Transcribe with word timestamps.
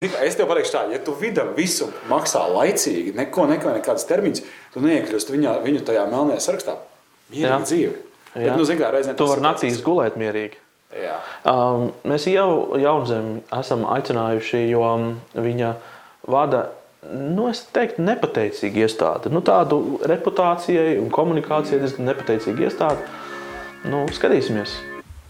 Es 0.00 0.32
tev 0.32 0.46
pateikšu, 0.48 0.70
tā, 0.72 0.82
ja 0.94 0.98
tu 1.04 1.12
vidam 1.12 1.50
visu 1.52 1.90
maksā 2.08 2.46
laicīgi, 2.48 3.10
neko, 3.18 3.44
neko 3.50 3.74
nekādas 3.74 4.06
termiņas, 4.08 4.46
tu 4.72 4.80
neiekļūsi 4.80 5.34
viņu, 5.34 5.52
viņu 5.60 5.82
tajā 5.84 6.06
melnajā 6.08 6.40
sarakstā. 6.40 6.78
Mierīga 7.28 7.58
dzīve. 7.66 7.98
Bet, 8.32 8.46
Jā. 8.46 8.54
nu, 8.56 8.64
zin, 8.64 8.78
kā, 8.80 8.88
reizēm 8.94 9.18
Tu 9.18 9.26
vari 9.28 9.44
naktīs 9.44 9.82
gulēt 9.84 10.16
mierīgi. 10.16 10.56
Jā. 10.96 11.18
Um, 11.44 11.90
mēs 12.08 12.24
jau 12.32 12.78
jaunzemi 12.80 13.42
esam 13.60 13.84
aicinājuši, 13.92 14.64
jo 14.72 14.88
um, 14.88 15.06
viņa 15.36 15.74
vada, 16.32 16.64
nu, 17.04 17.50
es 17.52 17.66
teiktu, 17.68 18.00
nepateicīgu 18.08 18.86
iestādi. 18.86 19.28
Nu, 19.36 19.44
tādu 19.44 20.00
reputācijai 20.08 20.96
un 21.02 21.12
komunikācijai 21.12 21.84
diezgan 21.84 22.08
nepateicīgu 22.08 22.70
iestādi. 22.70 23.04
Nu, 23.92 24.06
skatīsimies, 24.16 24.80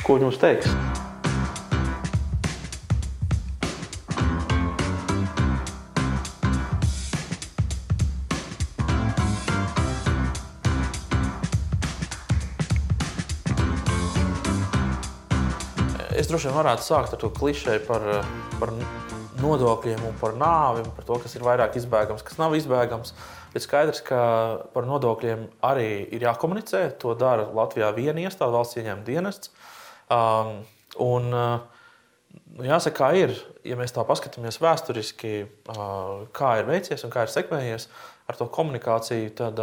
ko 0.07 0.21
viņi 0.21 0.31
mums 0.31 0.43
teiks. 0.47 1.00
Droši 16.41 16.55
vien 16.55 16.57
varētu 16.57 16.85
sākt 16.87 17.13
ar 17.13 17.19
to 17.21 17.29
klišeju 17.37 17.81
par, 17.85 18.05
par 18.57 18.71
nodokļiem 19.43 20.07
un 20.09 20.15
par 20.17 20.33
nāvi, 20.41 20.87
par 20.97 21.05
to, 21.05 21.19
kas 21.21 21.35
ir 21.37 21.43
vairāk 21.45 21.75
izbēgams, 21.77 22.23
kas 22.25 22.39
nav 22.41 22.55
izbēgams. 22.57 23.13
Bet 23.53 23.67
skaidrs, 23.67 23.99
ka 24.07 24.21
par 24.73 24.87
nodokļiem 24.89 25.43
arī 25.69 26.07
ir 26.09 26.25
jākomunicē. 26.25 26.87
To 27.03 27.13
dara 27.19 27.45
Latvijā 27.45 27.91
viena 27.93 28.25
iestāde, 28.25 28.55
valsts 28.55 28.79
ieņēmuma 28.81 29.05
dienests. 29.05 29.51
Um, 30.09 30.63
un, 31.05 31.27
uh, 31.29 32.39
nu, 32.55 32.65
jāsaka, 32.65 32.95
kā 33.03 33.11
ir, 33.21 33.35
ja 33.69 33.77
mēs 33.77 33.93
tā 33.93 34.05
paskatāmies 34.09 34.63
vēsturiski, 34.65 35.35
uh, 35.75 36.23
kā 36.33 36.55
ir 36.63 36.71
veicies 36.71 37.05
un 37.05 37.13
kā 37.13 37.27
ir 37.27 37.35
sekmējies 37.35 37.85
ar 38.33 38.39
to 38.39 38.47
komunikāciju, 38.55 39.35
tad, 39.37 39.61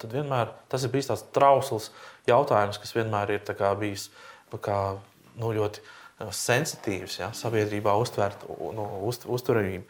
tad 0.00 0.16
vienmēr 0.16 0.54
tas 0.72 0.86
ir 0.86 0.94
bijis 0.94 1.10
tāds 1.10 1.26
trausls 1.36 1.90
jautājums, 2.30 2.80
kas 2.80 2.96
vienmēr 2.96 3.34
ir 3.36 3.44
bijis 3.82 4.06
nu, 4.54 4.62
kā, 4.62 4.78
nu, 5.36 5.52
ļoti 5.58 5.84
sensitīvs 6.32 7.18
ja, 7.20 7.30
sabiedrībā 7.36 7.94
uztvert, 8.00 8.46
nu, 8.48 8.86
uzt, 9.08 9.26
uzturību. 9.26 9.84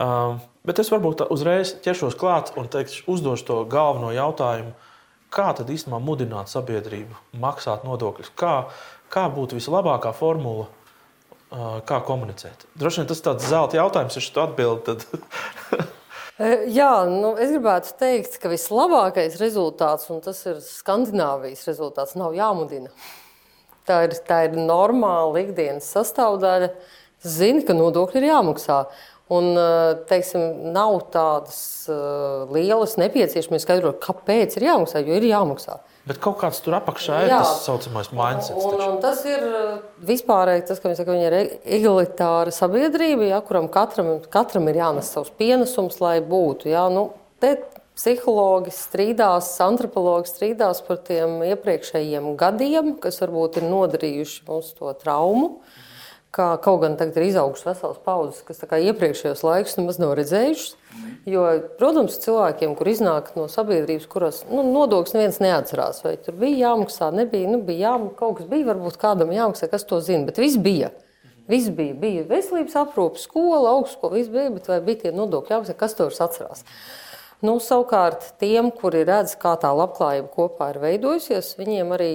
Um, 0.00 0.38
bet 0.64 0.80
es 0.80 0.88
varbūt 0.92 1.26
uzreiz 1.28 1.74
ķeršos 1.84 2.16
klāt 2.20 2.54
un 2.56 2.70
teikšu, 2.72 3.04
uzdošu 3.12 3.46
to 3.48 3.58
galveno 3.68 4.14
jautājumu. 4.16 4.72
Kā 5.30 5.50
tad 5.54 5.68
īstenībā 5.70 6.00
mudināt 6.02 6.50
sabiedrību 6.50 7.38
maksāt 7.42 7.84
nodokļus? 7.86 8.32
Kā, 8.38 8.54
kā 9.12 9.28
būtu 9.30 9.58
vislabākā 9.60 10.14
formula, 10.16 10.66
uh, 10.66 11.78
kā 11.86 12.00
komunicēt? 12.06 12.64
Droši 12.80 13.02
vien 13.02 13.10
tas 13.12 13.20
ir 13.20 13.28
tāds 13.28 13.50
zelta 13.52 13.78
jautājums, 13.78 14.16
ja 14.16 14.34
tu 14.34 14.44
atbildi. 14.46 14.94
Tad... 14.94 15.88
E, 16.40 16.70
Jā, 16.72 17.04
nu, 17.04 17.34
es 17.36 17.50
gribētu 17.52 17.90
teikt, 18.00 18.38
ka 18.40 18.48
vislabākais 18.48 19.34
rezultāts, 19.36 20.06
un 20.08 20.22
tas 20.24 20.38
ir 20.48 20.62
Skandināvijas 20.64 21.66
rezultāts, 21.68 22.14
nav 22.16 22.32
jāmudina. 22.32 22.88
Tā 23.90 24.00
ir, 24.06 24.16
tā 24.28 24.44
ir 24.46 24.58
normāla 24.58 25.42
ikdienas 25.42 25.88
sastāvdaļa. 25.90 26.70
Zini, 27.26 27.64
ka 27.66 27.74
nodokļi 27.76 28.22
ir 28.22 28.30
jāmaksā. 28.30 28.84
Un, 29.30 29.52
e, 29.54 29.66
teiksim, 30.10 30.72
nav 30.74 30.96
tādas 31.14 31.60
uh, 31.86 32.48
lielas 32.50 32.96
nepieciešamības 32.98 33.62
skaidrot, 33.62 34.00
kāpēc 34.02 34.56
ir 34.58 34.66
jāmaksā, 34.66 35.04
jo 35.06 35.18
ir 35.20 35.26
jāmaksā. 35.28 35.76
Bet 36.08 36.18
kaut 36.24 36.40
kāds 36.40 36.58
tur 36.64 36.74
apakšā 36.80 37.20
ir 37.26 37.30
Jā. 37.30 37.38
tas 37.44 37.60
saucamais 37.62 38.08
mindset. 38.16 38.56
Un, 38.58 38.80
un 38.82 38.98
tas 39.04 39.20
ir 39.28 39.44
uh, 39.46 39.76
vispārēji 40.08 40.64
tas, 40.72 40.80
ka 40.82 40.90
viņi 40.90 40.98
saka, 40.98 41.14
viņi 41.14 41.28
ir 41.28 41.36
e- 41.36 41.60
egalitāra 41.78 42.54
sabiedrība, 42.56 43.28
ja, 43.30 43.38
kuram 43.46 43.68
katram, 43.70 44.16
katram 44.32 44.66
ir 44.72 44.80
jānes 44.80 45.12
savs 45.14 45.30
pienesums, 45.38 46.00
lai 46.02 46.16
būtu. 46.24 46.72
Ja, 46.72 46.88
nu, 46.90 47.12
te 47.38 47.54
psihologi 48.00 48.72
strīdās, 48.72 49.52
antropologi 49.60 50.30
strīdās 50.30 50.80
par 50.86 51.02
tiem 51.04 51.42
iepriekšējiem 51.50 52.32
gadiem, 52.40 52.94
kas 53.02 53.20
varbūt 53.20 53.60
ir 53.60 53.68
nodarījuši 53.68 54.44
mums 54.48 54.72
to 54.78 54.92
traumu. 55.02 55.58
Kā, 56.30 56.54
kaut 56.62 56.84
gan 56.84 56.94
tagad 56.94 57.16
ir 57.18 57.24
izaugušas 57.26 57.66
veselas 57.66 57.98
paudzes, 58.06 58.44
kas 58.46 58.62
iepriekšējos 58.62 59.40
laikus 59.42 59.74
nemaz 59.80 59.98
nav 59.98 60.14
redzējušas. 60.14 60.76
Jo, 61.26 61.42
protams, 61.76 62.20
cilvēkiem, 62.22 62.76
kur 62.78 62.88
iznāk 62.88 63.32
no 63.34 63.48
sabiedrības, 63.50 64.06
kuras 64.10 64.38
nu, 64.48 64.62
nodokļus 64.62 65.16
neviens 65.16 65.40
neatcerās, 65.42 66.00
vai 66.06 66.14
tur 66.22 66.38
bija 66.38 66.70
jāmaksā, 66.70 67.10
nebija, 67.18 67.50
nu, 67.50 67.58
bija 67.66 67.90
jāmaksā, 67.90 68.16
kaut 68.22 68.38
kas 68.38 68.48
bija, 68.50 68.68
varbūt 68.70 68.96
kādam 69.02 69.34
jāmaksā, 69.34 69.68
kas 69.74 69.84
to 69.90 69.98
zina, 70.06 70.22
bet 70.30 70.38
viss 70.40 70.58
bija. 70.62 70.92
Viss 71.50 71.74
bija. 71.74 71.98
Bija 71.98 72.24
veselības 72.30 72.78
aprūpe, 72.78 73.18
skola, 73.18 73.74
augstskola, 73.74 74.20
viss 74.20 74.30
bija, 74.30 74.54
bet 74.54 74.70
vai 74.70 74.80
bija 74.86 75.04
tie 75.04 75.14
nodokļi 75.18 75.56
jāmaksā, 75.56 75.78
kas 75.82 75.98
to 75.98 76.06
vairs 76.06 76.22
atcerās? 76.30 76.66
Nu, 77.40 77.56
savukārt, 77.64 78.34
tiem, 78.40 78.68
kuri 78.76 79.00
redz, 79.08 79.32
kā 79.40 79.54
tā 79.60 79.70
labklājība 79.72 80.28
kopā 80.34 80.74
ir 80.74 80.80
veidojusies, 80.82 81.54
viņiem 81.56 81.94
arī 81.96 82.12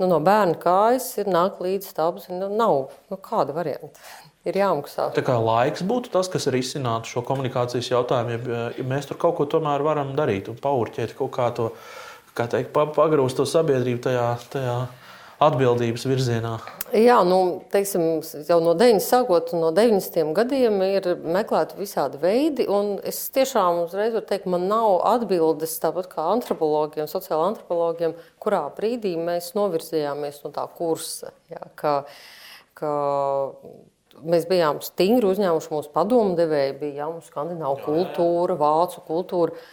nu, 0.00 0.08
no 0.10 0.18
bērna 0.24 0.56
kājas 0.58 1.12
ir 1.22 1.30
nāk 1.30 1.60
līdzi 1.62 1.92
tādas, 1.94 2.26
nu, 2.32 2.48
nav 2.50 2.88
nu, 3.10 3.18
kāda 3.22 3.54
varianta. 3.56 4.00
Ir 4.44 4.58
jāmaksā. 4.60 5.06
Tā 5.16 5.22
kā 5.24 5.38
laiks 5.40 5.80
būtu 5.88 6.10
tas, 6.12 6.28
kas 6.28 6.44
risinātu 6.52 7.08
šo 7.08 7.22
komunikācijas 7.24 7.86
jautājumu, 7.88 8.34
ja, 8.44 8.64
ja 8.76 8.84
mēs 8.84 9.08
tur 9.08 9.16
kaut 9.16 9.38
ko 9.38 9.46
tomēr 9.48 9.80
varam 9.80 10.10
darīt 10.18 10.50
un 10.52 10.58
paurķēt 10.60 11.14
kaut 11.16 11.32
kā 11.32 11.46
to, 11.56 11.70
kā 12.36 12.44
teikt, 12.52 12.68
pa- 12.74 12.90
pagrūst 12.92 13.40
to 13.40 13.46
sabiedrību 13.48 14.02
tajā, 14.04 14.26
tajā 14.52 14.74
atbildības 15.42 16.06
virzienā. 16.06 16.54
Jā, 16.94 17.16
nu, 17.26 17.38
teiksim, 17.72 18.20
jau 18.46 18.58
no 18.62 18.74
90. 18.78 19.02
sākot 19.02 19.50
no 19.58 19.72
90. 19.74 20.30
gadiem 20.36 20.76
ir 20.86 21.08
meklēti 21.24 21.78
visādi 21.78 22.20
veidi, 22.22 22.68
un 22.70 23.00
es 23.02 23.18
tiešām 23.34 23.80
uzreiz 23.82 24.14
varu 24.14 24.28
teikt, 24.28 24.46
man 24.50 24.68
nav 24.70 25.00
atbildes 25.14 25.74
tāpat 25.82 26.06
kā 26.12 26.28
antropologiem, 26.36 27.08
sociāla 27.10 27.48
antropologiem, 27.50 28.14
kurā 28.42 28.62
brīdī 28.76 29.16
mēs 29.18 29.52
novirzījāmies 29.58 30.44
no 30.44 30.52
tā 30.54 30.68
kursa. 30.78 31.32
Jā, 31.50 31.64
ka, 31.80 31.96
ka 32.78 32.92
mēs 34.22 34.46
bijām 34.50 34.78
stingri 34.84 35.32
uzņēmuši 35.32 35.72
mūsu 35.74 35.90
padomdevēji, 35.94 36.76
bija 36.78 37.04
jau 37.04 37.14
mūsu 37.16 37.32
skandināvu 37.32 37.80
kultūra, 37.88 38.58
vācu 38.60 39.02
kultūra. 39.08 39.64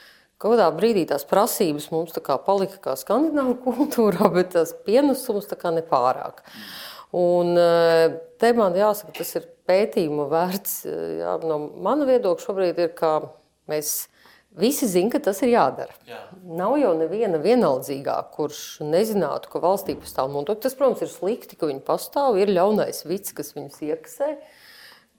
Kaut 0.41 0.55
kādā 0.55 0.67
brīdī 0.73 1.03
tās 1.09 1.25
prasības 1.29 1.91
mums 1.93 2.15
tā 2.15 2.23
kā 2.25 2.39
palika 2.41 2.79
kā 2.81 2.95
skandināvu 2.97 3.59
kultūrā, 3.65 4.29
bet 4.37 4.55
tas 4.55 4.73
pienesums 4.87 5.49
tā 5.51 5.57
kā 5.59 5.69
nepārāk. 5.75 6.41
Un 7.17 7.57
eh, 7.59 8.07
te 8.39 8.53
man 8.57 8.73
jāsaka, 8.77 9.13
tas 9.19 9.35
ir 9.37 9.49
pētījuma 9.69 10.29
vērts. 10.31 10.77
eh, 10.87 11.01
Jā, 11.21 11.35
no 11.45 11.59
mana 11.83 12.07
viedokļa 12.09 12.45
šobrīd 12.47 12.79
ir, 12.79 12.93
ka 12.97 13.17
mēs 13.69 14.07
visi 14.57 14.87
zinām, 14.89 15.11
ka 15.13 15.19
tas 15.27 15.41
ir 15.45 15.53
jādara. 15.53 15.93
Jā. 16.07 16.21
Nav 16.43 16.77
jau 16.79 16.93
neviena 16.99 17.39
vienaldzīgā, 17.43 18.15
kurš 18.33 18.79
nezinātu, 18.83 19.51
ka 19.51 19.61
valstī 19.63 19.95
pastāv 19.99 20.31
nodokļi. 20.33 20.63
Tas, 20.65 20.75
protams, 20.79 21.03
ir 21.05 21.11
slikti, 21.11 21.59
ka 21.59 21.69
viņi 21.69 21.83
pastāv. 21.87 22.39
Ir 22.41 22.51
ļaunais 22.55 23.03
vids, 23.07 23.35
kas 23.37 23.53
viņus 23.55 23.79
iekasē. 23.91 24.31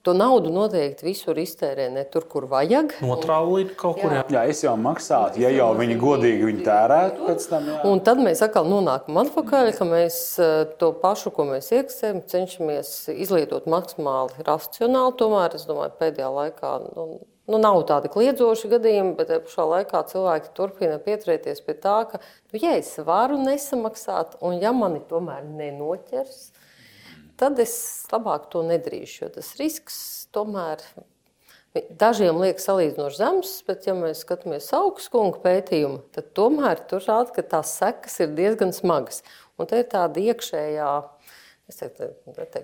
To 0.02 0.10
naudu 0.18 0.50
noteikti 0.50 1.04
visur 1.06 1.38
iztērē 1.38 1.84
ne 1.94 2.02
tur, 2.10 2.24
kur 2.26 2.48
vajag. 2.50 2.96
Notrālīt 3.06 3.76
kaut 3.78 4.00
kur. 4.00 4.10
Jā. 4.10 4.24
Jā, 4.34 4.40
es 4.50 4.62
jau 4.64 4.72
maksātu, 4.74 5.38
ja 5.44 5.52
jau 5.54 5.68
viņi 5.78 5.94
godīgi 6.00 6.48
viņu 6.48 6.64
tērētu 6.66 7.28
pēc 7.28 7.44
tam. 7.46 7.68
Jā. 7.70 7.76
Un 7.86 8.02
tad 8.02 8.18
mēs 8.18 8.42
atkal 8.42 8.66
nonākam 8.66 9.20
atpakaļ, 9.22 9.70
ka 9.76 9.86
mēs 9.86 10.16
eh, 10.42 10.54
to 10.80 10.90
pašu, 11.04 11.30
ko 11.36 11.46
mēs 11.52 11.70
iekasējam, 11.70 12.18
cenšamies 12.32 12.90
izlietot 13.14 13.68
maksimāli 13.70 14.42
racionāli. 14.48 15.14
Tomēr 15.22 15.54
es 15.60 15.68
domāju, 15.70 15.94
pēdējā 16.02 16.32
laikā 16.34 16.72
nu, 16.88 17.06
nu, 17.22 17.62
nav 17.62 17.78
tādi 17.86 18.10
kliedzoši 18.10 18.72
gadījumi, 18.74 19.14
bet 19.20 19.30
pašā 19.46 19.68
laikā 19.76 20.02
cilvēki 20.10 20.50
turpina 20.58 20.98
pieturēties 21.06 21.62
pie 21.62 21.78
tā, 21.78 22.00
ka, 22.10 22.18
nu, 22.50 22.58
ja 22.58 22.74
es 22.80 22.90
varu 23.06 23.38
nesamaksāt, 23.46 24.34
un 24.42 24.58
ja 24.58 24.74
mani 24.74 24.98
tomēr 25.06 25.46
nenoķers, 25.46 26.42
tad 26.50 26.61
es 27.62 27.74
labāk 28.12 28.50
to 28.52 28.62
nedarīšu. 28.66 29.24
Jo 29.24 29.32
tas 29.36 29.54
risks 29.60 29.96
tomēr 30.34 30.82
dažiem 31.72 32.36
liekas 32.40 32.66
salīdzinoši 32.68 33.18
zems, 33.18 33.52
bet, 33.68 33.86
ja 33.88 33.94
mēs 33.96 34.24
skatāmies 34.26 34.68
augstskolas 34.76 35.40
pētījumu, 35.44 36.02
tad 36.12 36.28
tomēr 36.36 36.82
tur 36.88 37.04
rāda, 37.06 37.32
ka 37.36 37.44
tās 37.54 37.72
sekas 37.80 38.18
ir 38.20 38.34
diezgan 38.36 38.74
smagas. 38.76 39.22
Un 39.56 39.68
te 39.70 39.80
ir 39.80 39.88
tāda 39.92 40.20
iekšējā. 40.20 40.92
Es 41.70 41.78
teiktu, 41.78 42.10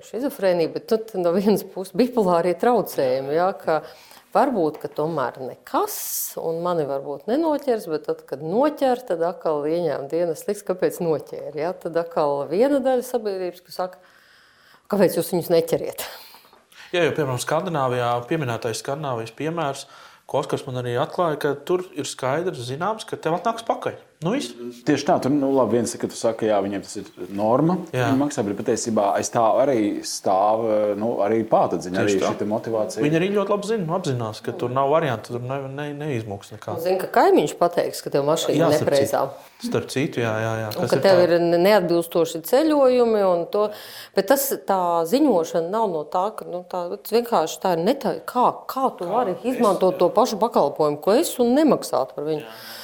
schizofrēnija, 0.05 0.73
bet 0.75 0.93
nu, 0.93 1.23
no 1.23 1.33
vienas 1.33 1.63
puses 1.65 1.95
bipolārie 1.97 2.53
traucējumi. 2.59 3.37
Ja, 3.37 3.53
ka 3.57 3.79
varbūt, 4.35 4.81
ka 4.83 4.91
tomēr 4.93 5.39
nekas, 5.41 5.97
un 6.43 6.59
mani 6.65 6.85
varbūt 6.89 7.31
nenoķers, 7.31 7.87
bet 7.89 8.05
tad, 8.11 8.25
kad 8.29 8.43
noķer, 8.45 9.01
tad 9.09 9.23
atkal 9.25 9.63
ieņēma 9.71 10.11
dienas 10.11 10.45
liks, 10.51 10.67
kāpēc 10.67 10.99
noķēra. 11.01 11.55
Ja? 11.57 11.73
Tad 11.79 11.97
atkal 12.03 12.43
viena 12.51 12.83
daļa 12.85 13.07
sabiedrības, 13.07 13.65
kas 13.65 13.81
saka, 13.81 14.03
kāpēc 14.93 15.19
jūs 15.19 15.33
viņus 15.35 15.53
neķeriet? 15.53 16.05
Jā, 16.95 17.05
jo, 17.05 17.13
piemēram, 17.13 17.41
Skandināvijā 17.43 18.11
pieminētais 18.31 18.81
Skandināvijas 18.81 19.35
piemērs, 19.37 19.85
ko 20.29 20.41
Oskars 20.41 20.65
man 20.65 20.81
arī 20.81 20.97
atklāja, 21.01 21.37
ka 21.43 21.55
tur 21.69 21.85
ir 21.93 22.09
skaidrs, 22.09 22.65
zināms, 22.71 23.05
ka 23.09 23.21
tev 23.21 23.37
atnāks 23.37 23.67
pakaļ. 23.69 23.99
Nu, 24.19 24.33
viss. 24.35 24.51
Tieši 24.83 25.05
tā, 25.07 25.15
tur 25.23 25.31
nu, 25.31 25.53
labi, 25.55 25.77
viens, 25.77 25.93
ka 25.95 26.09
tu 26.11 26.17
saki, 26.19 26.49
jā, 26.49 26.57
viņiem 26.65 26.83
tas 26.83 26.97
ir 26.99 27.11
norma, 27.39 27.77
Jā. 27.95 28.09
viņi 28.09 28.19
maksā, 28.19 28.43
bet 28.43 28.57
patiesībā 28.59 29.13
aiz 29.15 29.29
tā 29.31 29.45
arī 29.63 29.83
stāv 30.03 30.65
nu, 30.99 31.13
arī 31.23 31.45
pātadziņa, 31.47 32.01
arī 32.03 32.17
šī 32.17 32.49
motivācija. 32.51 33.05
Viņi 33.05 33.19
arī 33.21 33.29
ļoti 33.37 33.55
labi 33.55 33.69
zina, 33.71 33.87
apzinās, 33.95 34.41
ka 34.43 34.57
tur 34.59 34.73
nav 34.75 34.91
variantu, 34.91 35.37
tur 35.37 35.45
ne, 35.47 35.61
ne, 35.71 35.87
neizmuks 36.01 36.51
nekā. 36.57 36.75
Zinu, 36.83 36.99
ka 37.05 37.13
kaimiņš 37.15 37.55
pateiks, 37.61 38.03
ka 38.03 38.11
tev 38.17 38.27
mašīna 38.27 38.73
ir 38.73 38.75
nepreizā. 38.75 39.21
Starp 39.63 39.87
citu, 39.95 40.25
jā, 40.25 40.33
jā. 40.43 40.51
jā. 40.65 40.73
Un 40.73 40.83
Kas 40.83 40.91
ka 40.91 40.99
ir 40.99 41.05
tev 41.07 41.21
tā- 41.21 41.29
ir 41.29 41.63
neatbilstoši 41.69 42.41
ceļojumi, 42.51 43.23
un 43.27 43.45
to, 43.55 43.69
bet 44.19 44.29
tas, 44.33 44.49
tā 44.67 44.81
ziņošana 45.13 45.71
nav 45.71 45.87
no 45.95 46.03
tā, 46.11 46.25
ka 46.35 46.47
nu, 46.51 46.65
tā, 46.67 46.83
vienkārši 47.07 47.63
tā 47.63 47.77
ir 47.79 47.87
netā, 47.87 48.17
kā, 48.27 48.49
kā 48.67 48.91
tu 48.99 49.07
vari 49.11 49.39
izmantot 49.47 49.99
to 50.03 50.11
pašu 50.11 50.43
pakalpojumu, 50.43 50.99
ko 51.07 51.15
es, 51.23 51.37
un 51.39 51.55
nemaksāt 51.59 52.19
par 52.19 52.27
viņu. 52.27 52.43
E, 52.43 52.77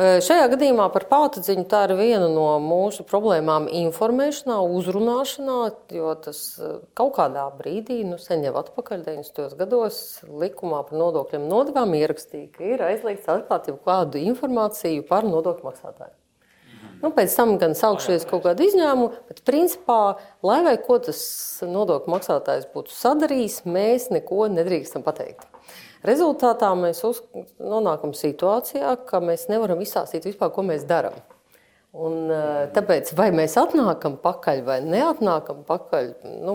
Šajā 0.00 0.46
gadījumā 0.48 0.86
par 0.94 1.04
pātadziņu 1.10 1.66
tā 1.68 1.82
ir 1.84 1.92
viena 1.98 2.28
no 2.32 2.46
mūsu 2.64 3.04
problēmām 3.04 3.66
informēšanā, 3.82 4.54
uzrunāšanā, 4.78 5.56
jo 5.92 6.14
tas 6.24 6.38
kaut 6.96 7.12
kādā 7.18 7.42
brīdī, 7.58 7.98
nu 8.08 8.16
sen 8.22 8.46
jau 8.46 8.54
atpakaļ 8.62 9.02
90. 9.10 9.58
gados, 9.60 9.98
likumā 10.24 10.80
par 10.88 10.96
nodokļiem 11.02 11.44
nodevām 11.50 11.92
ierakstīja, 11.98 12.48
ka 12.54 12.64
ir 12.70 12.86
aizliegts 12.86 13.28
atklāt 13.28 13.68
jau 13.68 13.76
kādu 13.84 14.24
informāciju 14.24 15.04
par 15.10 15.28
nodokļu 15.28 15.68
maksātāju. 15.68 16.16
Nu, 17.04 17.12
pēc 17.16 17.36
tam 17.36 17.58
gan 17.60 17.76
sākšies 17.76 18.24
kaut 18.30 18.46
kāda 18.48 18.64
izņēmuma, 18.70 19.24
bet 19.28 19.44
principā, 19.44 20.00
lai 20.40 20.62
vai 20.64 20.78
ko 20.80 20.96
tas 21.04 21.20
nodokļu 21.60 22.16
maksātājs 22.16 22.70
būtu 22.72 22.96
sadarījis, 22.96 23.66
mēs 23.68 24.08
neko 24.16 24.48
nedrīkstam 24.56 25.04
pateikt. 25.04 25.49
Rezultātā 26.06 26.70
mēs 26.78 27.02
uz, 27.04 27.20
nonākam 27.60 28.14
situācijā, 28.16 28.94
ka 29.08 29.20
mēs 29.24 29.50
nevaram 29.52 29.82
izstāstīt 29.84 30.28
vispār, 30.30 30.52
ko 30.54 30.64
mēs 30.64 30.86
darām. 30.88 31.18
Un, 31.90 32.28
eh, 32.30 32.68
tāpēc, 32.70 33.08
vai 33.18 33.32
mēs 33.34 33.56
atnākam 33.58 34.14
pakaļ 34.22 34.60
vai 34.62 34.76
neatnākam 34.84 35.64
pakaļ, 35.66 36.04
nu, 36.46 36.54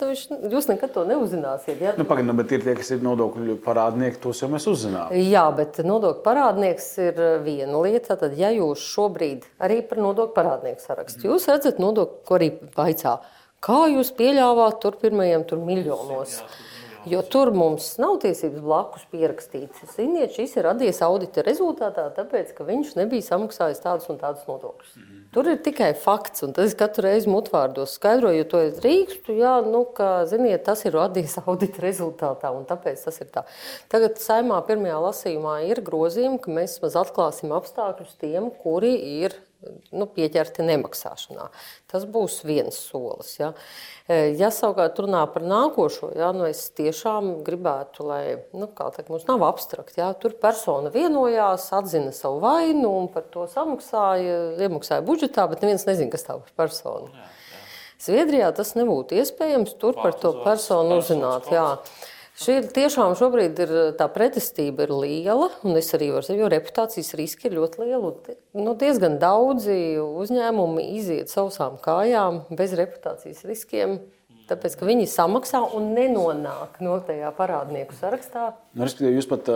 viņš, 0.00 0.22
jūs 0.54 0.68
nekad 0.70 0.94
to 0.94 1.04
neuzzināsiet. 1.04 1.82
Ja? 1.84 1.92
Nu, 1.98 2.06
Pagaidām, 2.08 2.38
bet 2.40 2.54
ir 2.56 2.64
tie, 2.64 2.72
kas 2.78 2.88
ir 2.96 3.04
nodokļu 3.04 3.58
parādnieki, 3.60 4.22
tos 4.24 4.40
jau 4.40 4.48
mēs 4.48 4.64
uzzinām. 4.72 5.12
Jā, 5.12 5.44
bet 5.52 5.82
nodokļu 5.84 6.24
parādnieks 6.24 6.88
ir 7.04 7.20
viena 7.44 7.84
lieta. 7.84 8.16
Tad, 8.22 8.32
ja 8.40 8.48
jūs 8.56 8.80
šobrīd 8.94 9.44
arī 9.60 9.82
par 9.84 10.00
nodokļu 10.00 10.32
parādnieku 10.38 10.80
sarakstu, 10.86 11.28
jūs 11.28 11.50
redzat 11.52 11.76
nodokļu, 11.82 12.24
ko 12.24 12.40
arī 12.40 12.50
vaicā, 12.72 13.18
kā 13.60 13.82
jūs 13.92 14.14
pieļāvāt 14.16 14.80
tur 14.80 14.96
pirmajiem 15.04 15.44
tur 15.44 15.60
miljonos. 15.60 16.40
Jo 17.08 17.22
tur 17.24 17.48
mums 17.56 17.94
nav 18.00 18.18
tiesības 18.20 18.60
blakus 18.60 19.06
pierakstīt. 19.08 19.78
Ziniet, 19.94 20.34
šis 20.36 20.58
ir 20.58 20.66
radies 20.68 20.98
audita 21.04 21.40
rezultātā, 21.46 22.04
tāpēc, 22.16 22.52
ka 22.56 22.66
viņš 22.68 22.92
nebija 22.98 23.24
samaksājis 23.24 23.80
tādus 23.80 24.10
un 24.12 24.18
tādus 24.20 24.44
nodokļus. 24.48 24.98
Tur 25.32 25.48
ir 25.48 25.60
tikai 25.64 25.92
fakts, 25.96 26.44
un 26.44 26.52
tas 26.56 26.74
katru 26.76 27.06
reizi 27.06 27.30
mutvārdos 27.32 27.94
skaidroju, 27.96 28.46
to 28.50 28.60
es 28.66 28.76
drīkstu. 28.82 29.38
Jā, 29.40 29.56
nu, 29.64 29.86
ka, 29.96 30.26
ziniet, 30.28 30.66
tas 30.66 30.84
ir 30.84 30.96
radies 30.98 31.38
audita 31.40 31.84
rezultātā, 31.86 32.52
un 32.52 32.66
tāpēc 32.68 33.06
tas 33.08 33.20
ir 33.24 33.30
tā. 33.32 33.46
Tagad 33.92 34.20
saimā 34.20 34.60
pirmajā 34.68 34.98
lasījumā 35.06 35.60
ir 35.70 35.80
grozījumi, 35.86 36.42
ka 36.42 36.52
mēs 36.60 36.80
maz 36.84 36.98
atklāsim 37.00 37.54
apstākļus 37.56 38.18
tiem, 38.20 38.52
kuri 38.60 38.92
ir 39.22 39.38
nu, 39.92 40.06
pieķerti 40.08 40.64
nemaksāšanā. 40.66 41.48
Tas 41.90 42.06
būs 42.08 42.40
viens 42.48 42.76
solis. 42.76 43.34
Ja, 43.40 43.50
ja 44.08 44.50
savukārt 44.54 45.00
runā 45.02 45.22
par 45.32 45.44
nākošo, 45.46 46.12
ja, 46.18 46.30
nu, 46.36 46.46
es 46.48 46.66
tiešām 46.78 47.42
gribētu, 47.46 48.06
lai 48.08 48.22
nu, 48.56 48.70
teikt, 48.70 49.10
mums 49.12 49.26
nav 49.28 49.44
abstrakt. 49.48 49.98
Ja, 50.00 50.12
tur 50.16 50.36
persona 50.40 50.92
vienojās, 50.94 51.68
atzina 51.76 52.14
savu 52.16 52.40
vainu 52.44 52.94
un 53.02 53.10
par 53.12 53.28
to 53.32 53.46
samaksāja, 53.50 54.40
iemaksāja 54.60 55.04
budžetā, 55.06 55.46
bet 55.50 55.64
neviens 55.64 55.86
nezina, 55.88 56.12
kas 56.14 56.26
tā 56.28 56.38
par 56.40 56.56
personu. 56.64 57.12
Zviedrijā 58.00 58.48
tas 58.56 58.72
nebūtu 58.78 59.18
iespējams. 59.20 59.74
Tur 59.80 59.98
par 59.98 60.14
to 60.16 60.32
personu 60.44 61.00
uzzināt. 61.02 61.50
Jā. 61.52 61.66
Šī 62.40 62.54
ir 62.56 62.68
tiešām 62.72 63.12
šobrīd 63.20 63.58
ir 63.60 63.72
tā 63.98 64.06
pretestība 64.08 64.86
ir 64.86 64.92
liela, 64.96 65.50
un 65.60 65.76
es 65.76 65.90
arī 65.92 66.06
varu 66.14 66.24
teikt, 66.24 66.40
jo 66.40 66.46
reputācijas 66.48 67.12
riski 67.18 67.50
ir 67.50 67.58
ļoti 67.58 67.82
lieli. 67.82 68.36
Nu, 68.56 68.72
diezgan 68.80 69.18
daudzi 69.20 69.98
uzņēmumi 70.00 70.86
iziet 70.96 71.28
sausām 71.28 71.76
kājām 71.84 72.46
bez 72.56 72.72
reputācijas 72.80 73.44
riskiem. 73.44 73.98
Tāpēc, 74.48 74.78
ka 74.80 74.88
viņi 74.88 75.04
samaksā 75.12 75.60
un 75.76 75.92
nenonāk 75.94 76.80
no 76.82 76.96
tajā 77.04 77.28
parādnieku 77.36 78.00
sarakstā. 78.00 78.48
Nu, 78.72 78.88
respektīvi, 78.88 79.20
jūs 79.20 79.28
pat, 79.28 79.52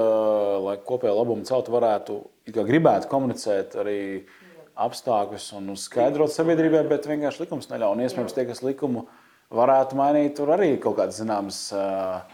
lai 0.69 0.77
kopējo 0.85 1.17
labumu 1.23 1.49
celtu, 1.49 1.73
varētu 1.73 2.21
gribētu 2.53 3.09
komunicēt 3.11 3.81
arī 3.81 3.99
apstākļus 4.77 5.51
un 5.57 5.73
skaidrot 5.81 6.37
sabiedrībai, 6.37 6.85
bet 6.93 7.09
vienkārši 7.09 7.47
likums 7.47 7.73
neļauj. 7.73 7.97
Un 7.97 8.05
iespējams, 8.05 8.37
tie, 8.37 8.45
kas 8.53 8.61
likumu 8.61 9.09
varētu 9.57 9.97
mainīt, 9.97 10.37
tur 10.37 10.53
arī 10.53 10.75
kaut 10.77 11.01
kādas 11.01 11.25
zināmas. 11.25 11.67
Uh, 11.73 12.34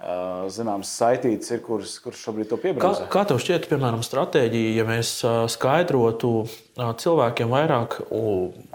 uh, 0.00 0.44
Zināms, 0.52 0.90
saitītas 1.00 1.50
ir, 1.54 1.60
kuras, 1.64 1.96
kuras 2.04 2.20
šobrīd 2.22 2.50
to 2.50 2.58
Kā, 2.58 2.62
piebrauc. 2.68 3.00
kā 3.12 3.24
tev 3.28 3.40
šķiet, 3.42 3.66
piemēram, 3.70 4.02
stratēģija, 4.06 4.74
ja 4.76 4.84
mēs 4.88 5.10
ā, 5.26 5.34
skaidrotu 5.50 6.30
ā, 6.76 6.90
cilvēkiem 7.00 7.50
vairāk, 7.52 7.98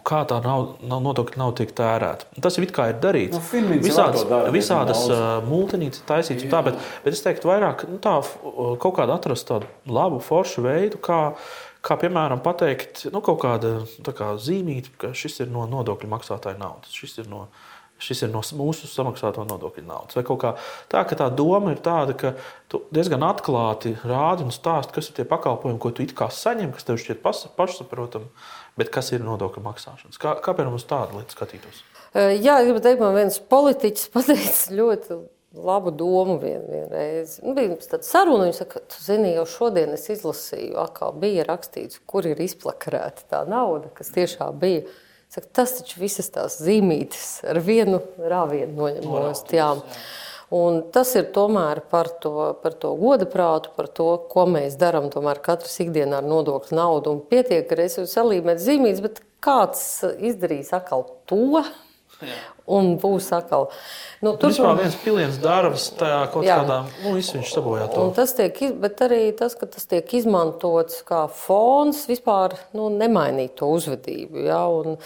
kā 0.08 0.22
tā 0.30 0.42
nav, 0.44 0.76
nav 0.82 1.04
nodokļa 1.06 1.42
nav 1.42 1.54
tiek 1.60 1.74
tērēta? 1.78 2.30
Tas 2.42 2.58
it 2.60 2.74
kā 2.76 2.90
ir 2.92 3.00
darīts. 3.04 3.38
Nu, 3.38 3.44
Finmīns 3.46 3.86
jau 3.86 3.90
visādas, 3.92 4.26
dara 4.30 4.54
visādas 4.56 5.06
multinītes 5.48 6.04
taisītas, 6.10 6.50
tā, 6.52 6.64
bet, 6.68 6.80
bet 7.06 7.18
es 7.18 7.24
teiktu, 7.26 7.52
vairāk 7.52 7.86
nu, 7.90 8.00
tā, 8.04 8.18
kaut 8.82 8.96
kādu 8.98 9.16
atrast 9.16 9.50
tādu 9.50 9.70
labu, 9.88 10.20
foršu 10.26 10.66
veidu, 10.66 11.00
kā, 11.06 11.22
kā 11.86 11.98
piemēram, 12.02 12.42
pateikt, 12.46 13.08
nu, 13.14 13.22
kaut 13.26 13.40
kāda 13.46 13.78
tā 14.06 14.14
kā 14.18 14.34
zīmīta, 14.42 14.92
ka 15.02 15.14
šis 15.18 15.44
ir 15.46 15.54
no 15.54 15.64
nodokļu 15.70 16.10
maksātāja 16.12 16.60
naudas. 16.62 16.94
Šis 16.98 17.22
ir 17.24 17.30
no, 17.32 17.48
Šis 18.02 18.24
ir 18.26 18.32
no 18.34 18.42
mūsu 18.58 18.90
samaksāto 18.90 19.46
nodokļu 19.46 19.84
naudas. 19.86 20.18
Vai 20.18 20.24
kaut 20.26 20.40
kā 20.42 20.54
tā, 20.92 21.04
ka 21.06 21.18
tā 21.20 21.28
doma 21.34 21.76
ir 21.76 21.82
tāda, 21.86 22.16
ka 22.18 22.34
tu 22.72 22.82
diezgan 22.94 23.22
atklāti 23.28 23.94
rādi 24.02 24.48
un 24.48 24.54
stāsti, 24.56 24.96
kas 24.96 25.12
ir 25.12 25.20
tie 25.20 25.28
pakalpojumi, 25.30 25.80
ko 25.82 25.94
tu 25.94 26.06
it 26.06 26.16
kā 26.18 26.32
saņem, 26.34 26.74
kas 26.74 26.88
tev 26.88 26.98
šķiet 27.02 27.22
pašsaprotami, 27.22 28.32
bet 28.80 28.90
kas 28.94 29.14
ir 29.14 29.22
nodokļu 29.26 29.64
maksāšanas. 29.68 30.22
Kā, 30.22 30.34
kā 30.42 30.56
piemēram, 30.58 30.80
uz 30.80 30.88
tādu 30.90 31.20
lietu 31.20 31.38
skatītos? 31.38 31.84
Jā, 32.12 32.58
gribu 32.66 32.82
teikt, 32.84 33.04
man 33.04 33.16
viens 33.16 33.38
politiķis 33.52 34.10
pateica 34.16 34.80
ļoti 34.80 35.22
labu 35.54 35.92
domu 35.92 36.38
vien, 36.40 36.64
vienreiz. 36.70 37.38
Nu, 37.44 37.54
bija 37.56 37.74
mums 37.74 37.90
tāda 37.92 38.08
saruna, 38.08 38.48
viņš 38.48 38.60
saka, 38.64 38.82
tu 38.88 39.04
zini, 39.04 39.34
jau 39.36 39.46
šodien 39.50 39.94
es 39.96 40.08
izlasīju, 40.14 40.78
atkal 40.80 41.16
bija 41.20 41.46
rakstīts, 41.48 42.00
kur 42.08 42.28
ir 42.28 42.40
izplakarēta 42.44 43.28
tā 43.32 43.42
nauda, 43.50 43.92
kas 43.96 44.14
tiešām 44.16 44.60
bija. 44.62 44.86
Saka, 45.32 45.48
tas 45.62 45.78
taču 45.78 46.02
visas 46.02 46.28
tās 46.28 46.58
zīmītes 46.60 47.46
ar 47.48 47.62
vienu 47.64 48.02
rāvienu 48.20 48.76
noņemos. 48.76 49.46
Un 50.52 50.82
tas 50.92 51.14
ir 51.16 51.30
tomēr 51.32 51.80
par 51.88 52.10
to, 52.20 52.50
par 52.60 52.74
to 52.76 52.92
goda 53.00 53.24
prātu, 53.32 53.72
par 53.78 53.88
to, 53.88 54.10
ko 54.28 54.44
mēs 54.52 54.76
darām. 54.80 55.08
Tomēr 55.14 55.40
katrs 55.40 55.78
ikdienā 55.86 56.20
ar 56.20 56.28
nodokļu 56.28 56.76
naudu 56.76 57.14
un 57.16 57.22
pietiek, 57.32 57.64
ka 57.70 57.80
es 57.80 57.96
varu 58.02 58.12
salīmēt 58.12 58.60
zīmītes, 58.60 59.00
bet 59.06 59.22
kāds 59.40 59.86
izdarīs 60.20 60.74
atkal 60.76 61.08
to? 61.32 61.64
Un 62.72 62.94
būs 63.02 63.32
atkal. 63.36 63.70
Nu, 64.22 64.36
Tur 64.40 64.54
jau 64.54 64.74
viens 64.78 64.96
piliens 65.02 65.40
darbs, 65.42 65.90
tajā 65.98 66.22
kaut 66.34 66.46
Jā. 66.46 66.60
kādā, 66.62 66.78
nu, 67.02 67.16
viss 67.18 67.34
viņš 67.34 67.54
sabojā 67.56 67.88
to. 67.92 68.06
Un 68.06 68.14
tas 68.16 68.36
tiek, 68.38 68.62
bet 68.82 69.02
arī 69.08 69.24
tas, 69.38 69.58
ka 69.58 69.68
tas 69.70 69.90
tiek 69.90 70.14
izmantots 70.22 71.02
kā 71.08 71.26
fons, 71.34 72.06
vispār 72.12 72.56
nu, 72.78 72.92
nemainīt 72.94 73.58
to 73.60 73.72
uzvedību. 73.74 74.46
Ja? 74.46 74.62
Un, 74.70 75.02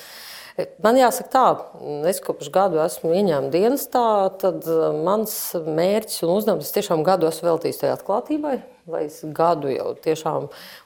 e, 0.60 0.68
man 0.84 1.00
jāsaka, 1.00 1.32
tā, 1.32 1.48
es 2.12 2.22
kopš 2.26 2.52
gadu 2.54 2.84
esmu 2.84 3.16
ieņēmis 3.16 3.56
dienestā, 3.56 4.06
tad 4.44 4.68
e, 4.68 4.80
mans 5.08 5.34
mērķis 5.56 6.26
un 6.28 6.36
uzdevums 6.36 6.76
tiešām 6.76 7.08
gadu 7.08 7.32
esmu 7.32 7.54
veltījis 7.54 7.86
tajā 7.86 7.98
atklātībai. 8.02 8.60
Lai 8.86 9.08
es 9.08 9.22
gadu 9.34 9.72
jau 9.74 9.96
tiešām, 9.98 10.44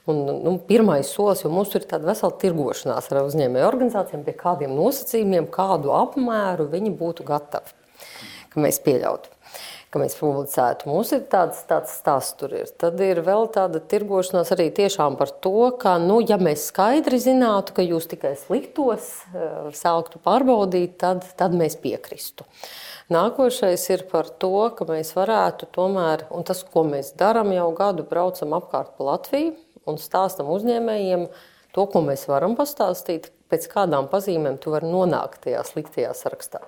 un 0.08 0.22
nu, 0.46 0.54
pirmais 0.70 1.10
solis, 1.12 1.42
jo 1.44 1.50
mums 1.52 1.74
tur 1.74 1.84
ir 1.84 1.90
tāda 1.90 2.08
vesela 2.08 2.32
tirgošanās 2.40 3.10
ar 3.12 3.26
uzņēmēju 3.26 3.68
organizācijām, 3.68 4.24
pie 4.24 4.38
kādiem 4.40 4.72
nosacījumiem, 4.78 5.50
kādu 5.52 5.92
apmēru 5.98 6.70
viņi 6.72 6.94
būtu 7.02 7.28
gatavi 7.28 7.76
ka 8.50 8.64
mēs 8.64 8.80
pieļautu, 8.86 9.32
ka 9.90 10.02
mēs 10.02 10.16
publicētu. 10.20 10.90
Mums 10.90 11.12
ir 11.16 11.24
tāds, 11.32 11.64
tāds 11.70 11.96
stāsts, 11.98 12.36
tur 12.38 12.54
ir. 12.54 12.70
Tad 12.82 13.00
ir 13.02 13.24
vēl 13.26 13.48
tāda 13.54 13.82
tirgošanās 13.82 14.52
arī 14.54 14.70
tiešām 14.78 15.18
par 15.20 15.32
to, 15.44 15.72
ka, 15.82 15.96
nu, 16.02 16.20
ja 16.22 16.38
mēs 16.42 16.68
skaidri 16.70 17.18
zinātu, 17.22 17.74
ka 17.78 17.86
jūs 17.86 18.10
tikai 18.12 18.36
sliktos 18.38 19.10
eh, 19.34 19.72
sāktu 19.76 20.22
pārbaudīt, 20.26 21.00
tad, 21.02 21.26
tad 21.40 21.58
mēs 21.58 21.80
piekristu. 21.82 22.46
Nākošais 23.10 23.88
ir 23.90 24.06
par 24.12 24.30
to, 24.30 24.54
ka 24.78 24.86
mēs 24.86 25.16
varētu 25.18 25.72
tomēr, 25.74 26.28
un 26.30 26.46
tas, 26.46 26.62
ko 26.62 26.86
mēs 26.86 27.16
darām 27.18 27.50
jau 27.56 27.72
gadu, 27.78 28.06
braucam 28.06 28.54
apkārt 28.60 28.94
pa 28.98 29.10
Latviju 29.16 29.56
un 29.90 29.98
stāstam 29.98 30.52
uzņēmējiem 30.54 31.26
to, 31.74 31.90
ko 31.90 32.06
mēs 32.06 32.28
varam 32.30 32.54
pastāstīt, 32.60 33.32
pēc 33.50 33.66
kādām 33.74 34.12
pazīmēm 34.14 34.62
tu 34.62 34.76
vari 34.76 34.94
nonākt 34.94 35.42
tajā 35.48 35.66
sliktajā 35.66 36.14
sarakstā. 36.14 36.62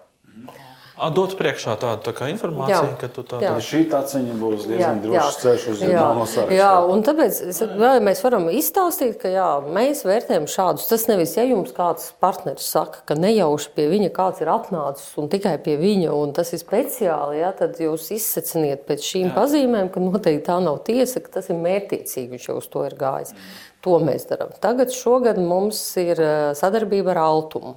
Dot 1.10 1.34
priekšā 1.40 1.74
tādu 1.82 2.12
tā 2.14 2.28
informāciju, 2.30 2.92
Jā. 2.94 2.98
ka 3.02 3.08
tu 3.10 3.24
Jā. 3.24 3.28
tādu 3.32 3.42
Tad 3.48 3.64
šī 3.66 3.80
taciņa 3.90 4.36
būs 4.38 4.68
diezgan 4.70 5.00
Jā, 5.00 5.02
drošs 5.02 5.18
jā. 5.18 5.42
ceļš 5.42 5.64
uz 5.72 5.80
Jā, 5.82 5.88
zināmo 5.90 6.26
sarakstu. 6.30 6.58
jā, 6.60 6.72
un 6.94 7.02
tāpēc 7.08 7.40
es- 7.50 7.62
vēl 7.82 8.02
mēs 8.06 8.22
varam 8.22 8.46
izstāstīt, 8.54 9.18
ka 9.20 9.28
jā, 9.34 9.48
mēs 9.66 10.04
vērtējam 10.06 10.46
šādus. 10.46 10.86
Tas 10.88 11.08
nevis, 11.08 11.34
ja 11.38 11.44
jums 11.44 11.74
kāds 11.74 12.12
partneris 12.22 12.68
saka, 12.70 13.02
ka 13.06 13.16
nejauši 13.16 13.70
pie 13.74 13.88
viņa 13.90 14.12
kāds 14.12 14.42
ir 14.42 14.48
atnācis 14.54 15.18
un 15.18 15.28
tikai 15.28 15.58
pie 15.64 15.78
viņa, 15.78 16.12
un 16.14 16.34
tas 16.34 16.54
ir 16.54 16.60
speciāli, 16.60 17.42
jā, 17.42 17.50
tad 17.58 17.78
jūs 17.82 18.12
izseciniet 18.14 18.86
pēc 18.86 19.02
šīm 19.02 19.32
jā. 19.32 19.36
pazīmēm, 19.36 19.90
ka 19.92 20.00
noteikti 20.00 20.46
tā 20.46 20.62
nav 20.62 20.84
tiesa, 20.86 21.20
ka 21.24 21.40
tas 21.40 21.50
ir 21.50 21.56
mērķiecīgi, 21.56 22.30
viņš 22.30 22.48
jau 22.48 22.58
uz 22.58 22.68
to 22.68 22.86
ir 22.86 22.94
gājis. 22.96 23.34
To 23.82 23.98
mēs 23.98 24.28
darām. 24.30 24.52
Tagad 24.62 24.92
šogad 24.94 25.40
mums 25.42 25.80
ir 25.98 26.20
eh, 26.22 26.54
sadarbība 26.54 27.16
ar 27.16 27.18
Altumu, 27.24 27.76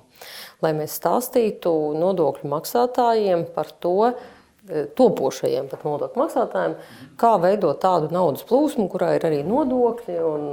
lai 0.65 0.73
mēs 0.77 0.97
stāstītu 1.01 1.73
nodokļu 2.01 2.51
maksātājiem 2.51 3.47
par 3.55 3.71
to, 3.85 4.11
eh, 4.11 4.89
topošajiem 4.97 5.69
pat 5.71 5.85
nodokļu 5.87 6.25
maksātājiem, 6.25 6.75
kā 7.21 7.37
veidot 7.43 7.81
tādu 7.85 8.11
naudas 8.15 8.47
plūsmu, 8.49 8.89
kurā 8.93 9.15
ir 9.19 9.29
arī 9.29 9.45
nodokļi. 9.47 10.19
Un, 10.33 10.51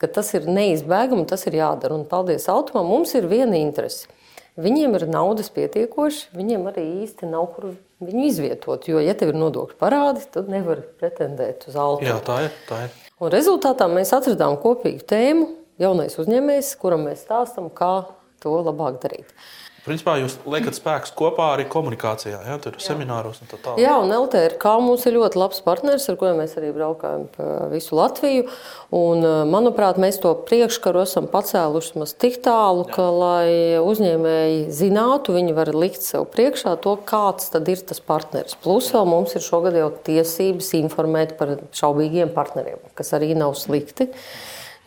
ka 0.00 0.08
tas 0.08 0.32
ir 0.32 0.48
neizbēgami, 0.48 1.26
tas 1.28 1.44
ir 1.46 1.58
jādara. 1.60 1.98
Un, 1.98 2.06
paldies 2.08 2.48
Altumam, 2.48 2.88
mums 2.88 3.12
ir 3.18 3.28
viena 3.28 3.58
interese. 3.60 4.08
Viņiem 4.60 4.96
ir 4.98 5.06
naudas 5.08 5.48
pietiekoši, 5.54 6.32
viņiem 6.36 6.66
arī 6.68 6.82
īsti 7.04 7.28
nav 7.30 7.46
kur 7.54 7.70
viņu 8.02 8.24
izvietot. 8.28 8.88
Jo, 8.90 9.00
ja 9.00 9.14
tev 9.16 9.32
ir 9.32 9.38
nodokļu 9.40 9.78
parādi, 9.80 10.24
tad 10.32 10.50
nevar 10.52 10.82
pretendēt 11.00 11.68
uz 11.70 11.76
Altumu. 11.78 12.08
Jā, 12.08 12.18
tā 12.24 12.40
ir. 12.48 12.56
Tā 12.68 12.82
ir. 12.86 12.96
Un 13.20 13.32
rezultātā 13.32 13.86
mēs 13.92 14.12
atradām 14.16 14.56
kopīgu 14.60 15.04
tēmu, 15.08 15.46
jaunais 15.80 16.16
uzņēmējs, 16.20 16.72
kuram 16.80 17.06
mēs 17.08 17.24
stāstām, 17.26 17.68
kā 17.72 18.08
to 18.42 18.60
labāk 18.64 19.00
darīt. 19.02 19.34
Principā 19.80 20.18
jūs 20.20 20.34
liekat 20.44 20.76
spēkus 20.76 21.12
kopā 21.16 21.54
arī 21.54 21.64
komunikācijā, 21.72 22.42
ja 22.44 22.56
tur 22.60 22.74
ir 22.76 22.82
semināros 22.84 23.38
un 23.40 23.48
tā 23.48 23.56
tālāk. 23.56 23.78
Jā, 23.80 23.94
un 24.02 24.12
LTRK 24.12 24.74
mums 24.84 25.06
ir 25.08 25.16
ļoti 25.16 25.40
labs 25.40 25.62
partneris, 25.64 26.04
ar 26.12 26.18
kuriem 26.20 26.36
mēs 26.42 26.52
arī 26.60 26.74
braukājam 26.76 27.24
pa 27.32 27.46
visu 27.72 27.96
Latviju. 27.96 28.44
Un, 28.92 29.24
eh, 29.24 29.38
manuprāt, 29.48 29.96
mēs 29.96 30.20
to 30.20 30.34
priekškaru 30.50 31.00
esam 31.00 31.30
pacēluši 31.32 31.96
maz 31.96 32.12
tik 32.12 32.42
tālu, 32.44 32.84
ka, 32.92 33.08
lai 33.08 33.80
uzņēmēji 33.80 34.68
zinātu, 34.68 35.32
viņi 35.40 35.56
var 35.56 35.72
likt 35.72 36.04
sev 36.04 36.28
priekšā 36.28 36.76
to, 36.84 36.98
kāds 37.00 37.48
tad 37.50 37.66
ir 37.66 37.80
tas 37.80 38.04
partneris. 38.04 38.60
Plus 38.60 38.92
vēl 38.92 39.08
mums 39.08 39.34
ir 39.34 39.40
šogad 39.40 39.80
jau 39.80 39.88
tiesības 39.90 40.74
informēt 40.76 41.38
par 41.38 41.56
šaubīgiem 41.72 42.34
partneriem, 42.36 42.76
kas 42.94 43.16
arī 43.16 43.32
nav 43.34 43.56
slikti. 43.56 44.12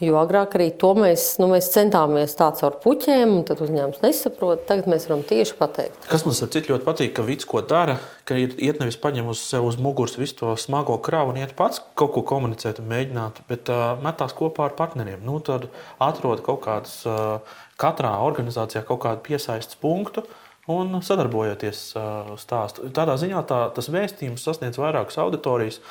Jo 0.04 0.18
agrāk 0.20 0.58
arī 0.58 0.68
to 0.80 0.90
mēs, 0.98 1.38
nu, 1.40 1.48
mēs 1.52 1.70
centāmies 1.72 2.36
tā 2.36 2.50
caur 2.58 2.76
puķiem, 2.84 3.38
un 3.38 3.46
tad 3.48 3.62
uzņēmums 3.64 4.02
nesaprot. 4.04 4.66
Tagad 4.68 4.90
mēs 4.92 5.08
varam 5.08 5.24
tieši 5.28 5.56
pateikt. 5.60 6.08
Kas 6.10 6.26
man 6.28 6.36
starp 6.36 6.52
citu 6.56 6.74
ļoti 6.74 6.88
patīk, 6.88 7.14
ka 7.16 7.26
Vits 7.28 7.48
ko 7.48 7.62
dara, 7.68 7.96
ka 8.28 8.36
ir 8.40 8.56
iet 8.58 8.82
nevis 8.82 9.00
paņem 9.00 9.30
uz 9.32 9.42
sev 9.48 9.68
uz 9.70 9.80
muguras 9.80 10.18
visu 10.20 10.42
to 10.42 10.54
smago 10.60 10.98
kravu 11.04 11.32
un 11.32 11.40
iet 11.40 11.56
pats 11.58 11.80
kaut 12.00 12.12
ko 12.18 12.24
komunicēt 12.34 12.82
un 12.84 12.90
mēģināt, 12.92 13.44
bet 13.48 13.72
uh, 13.72 13.94
metās 14.04 14.36
kopā 14.36 14.68
ar 14.68 14.78
partneriem. 14.80 15.24
Nu, 15.24 15.40
tad 15.46 15.70
atrod 16.04 16.44
kaut 16.44 16.64
kādas, 16.66 17.00
uh, 17.08 17.60
katrā 17.80 18.16
organizācijā 18.26 18.84
kaut 18.88 19.06
kādu 19.06 19.24
piesaistes 19.30 19.80
punktu. 19.80 20.26
Un 20.72 20.96
sadarbojoties 21.04 21.80
uh, 22.00 22.34
stāstu. 22.40 22.88
Tādā 22.96 23.18
ziņā 23.20 23.42
tā, 23.50 23.66
tas 23.76 23.90
vēstījums 23.92 24.46
sasniedz 24.48 24.80
vairākas 24.80 25.20
auditorijas 25.20 25.82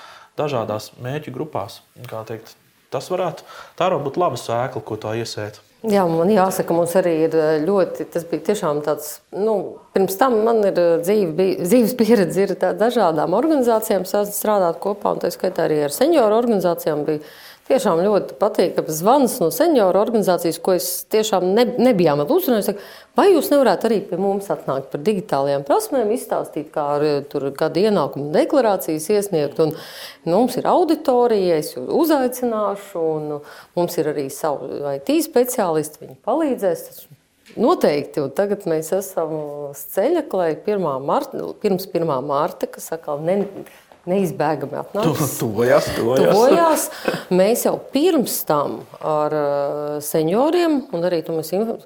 dažādās 0.41 0.95
mērķu 1.05 1.35
grupās. 1.35 1.83
Teikt, 2.01 2.55
tas 2.93 3.11
varētu, 3.13 3.47
tā 3.79 3.89
varētu 3.89 4.09
būt 4.09 4.19
laba 4.23 4.41
sēkla, 4.41 4.85
ko 4.87 4.99
tā 5.01 5.17
iesēt. 5.21 5.61
Jā, 5.83 6.05
man 6.07 6.31
jāsaka, 6.31 6.75
mums 6.77 6.93
arī 6.99 7.17
ir 7.25 7.33
eh, 7.35 7.57
ļoti, 7.65 8.07
tas 8.15 8.27
bija 8.31 8.45
tiešām 8.53 8.85
tāds, 8.87 9.17
nu, 9.35 9.81
pirms 9.93 10.19
tam 10.21 10.41
man 10.47 10.63
ir 10.67 10.79
eh, 10.81 10.99
dzīve, 11.05 11.49
dzīves 11.63 11.97
pieredze 12.01 12.49
tā, 12.57 12.73
dažādām 12.79 13.37
organizācijām 13.39 14.09
strādāt 14.09 14.83
kopā, 14.83 15.17
un 15.17 15.25
tā 15.25 15.33
skaitā 15.35 15.69
arī 15.69 15.83
ar 15.87 15.95
senioru 15.95 16.39
organizācijām 16.41 17.07
bija 17.09 17.25
tiešām 17.69 18.01
ļoti 18.03 18.37
patīkams 18.41 18.99
zvans 18.99 19.37
no 19.41 19.49
senioru 19.55 20.01
organizācijas, 20.01 20.59
ko 20.65 20.75
es 20.77 20.89
tiešām 21.13 21.47
ne, 21.55 21.65
nebijām. 21.79 22.25
Saka, 22.27 22.81
Vai 23.17 23.29
jūs 23.29 23.51
nevarētu 23.53 23.87
arī 23.89 23.99
pie 24.09 24.17
mums 24.21 24.49
atnākt 24.53 24.89
par 24.93 25.03
digitālajām 25.05 25.67
prasmēm, 25.69 26.11
izstāstīt, 26.17 26.71
kā 26.75 26.87
ar 26.97 27.07
eh, 27.07 27.49
gada 27.59 27.87
ienākumu 27.87 28.33
deklarācijas 28.35 29.11
iesniegt? 29.13 29.61
Un, 29.63 29.75
nu, 30.25 30.35
mums 30.35 30.57
ir 30.57 30.69
auditorija, 30.73 31.61
es 31.61 31.75
jūs 31.77 31.91
uzaicināšu, 32.03 33.03
un 33.17 33.43
mums 33.79 33.99
ir 34.01 34.13
arī 34.15 34.29
savi 34.33 34.81
IT 34.97 35.19
speciālisti, 35.29 36.07
viņi 36.07 36.23
palīdzēs. 36.25 36.87
Tas 36.89 37.05
Noteikti, 37.59 38.23
un 38.23 38.31
tagad 38.33 38.65
mēs 38.71 38.93
esam 38.97 39.33
uz 39.69 39.81
ceļa, 39.93 40.23
lai 40.39 40.51
1. 40.57 40.85
Marta, 41.05 41.41
pirms 41.63 41.89
1. 41.91 42.07
mārta, 42.25 42.69
kas 42.71 42.87
atkal 42.95 43.21
ne, 43.25 43.41
neizbēgami 44.09 44.79
atnāks. 44.81 45.35
Tuvojas, 45.43 45.91
Tuvojās. 45.99 46.87
Mēs 47.35 47.67
jau 47.67 47.75
pirms 47.93 48.39
tam 48.49 48.81
ar 49.01 49.37
uh, 49.37 49.99
senioriem, 50.05 50.81
un 50.95 51.09
arī 51.11 51.21
to 51.27 51.37
mēs 51.37 51.53
info- 51.59 51.81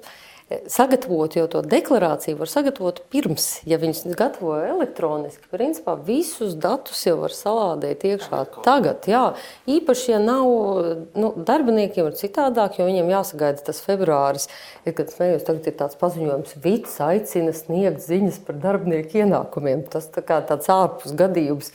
sagatavot, 0.47 1.33
jo 1.35 1.43
to 1.51 1.61
deklarāciju 1.67 2.37
var 2.39 2.47
sagatavot 2.47 3.01
pirms, 3.11 3.47
ja 3.67 3.75
viņas 3.81 4.05
gatavo 4.15 4.53
elektroniski. 4.63 5.43
Principā 5.51 5.97
visus 6.07 6.55
datus 6.55 7.01
jau 7.03 7.17
var 7.19 7.35
salādēt 7.35 8.05
iekšā 8.07 8.39
tagad. 8.63 9.09
Jā, 9.11 9.23
īpaši, 9.67 10.13
ja 10.13 10.21
nav 10.23 10.47
nu, 11.19 11.33
darbiniekiem, 11.35 12.07
ir 12.07 12.15
citādāk, 12.19 12.79
jo 12.79 12.87
viņiem 12.87 13.11
jāsagaida 13.11 13.67
tas 13.67 13.83
februāris. 13.83 14.47
Ir, 14.85 14.95
kad 14.95 15.11
smējos, 15.11 15.43
tagad 15.49 15.67
ir 15.67 15.77
tāds 15.83 15.99
paziņojums, 15.99 16.55
Vits 16.63 16.95
aicina 17.03 17.51
sniegt 17.55 18.07
ziņas 18.07 18.39
par 18.47 18.63
darbinieku 18.63 19.19
ienākumiem. 19.25 19.83
Tas 19.91 20.07
tā 20.15 20.23
kā 20.23 20.39
tāds 20.47 20.71
ārpus 20.71 21.15
gadījums. 21.17 21.73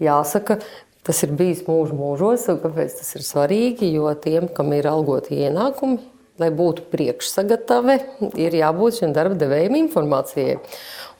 Jāsaka, 0.00 0.58
tas 1.04 1.22
ir 1.24 1.36
bijis 1.36 1.66
mūžu 1.68 1.96
mūžos, 1.96 2.48
un 2.52 2.64
kāpēc 2.64 2.96
tas 2.98 3.14
ir 3.16 3.28
svarīgi? 3.28 3.92
Jo 3.92 4.12
tiem, 4.16 4.48
kam 4.52 4.72
ir 4.76 4.88
algoti 4.88 5.44
ienākumi, 5.44 6.15
lai 6.42 6.50
būtu 6.52 6.86
priekšsagatave, 6.92 7.96
ir 8.40 8.56
jābūt 8.58 9.00
šiem 9.00 9.16
darba 9.16 9.38
devējiem 9.40 9.78
informācijai. 9.84 10.58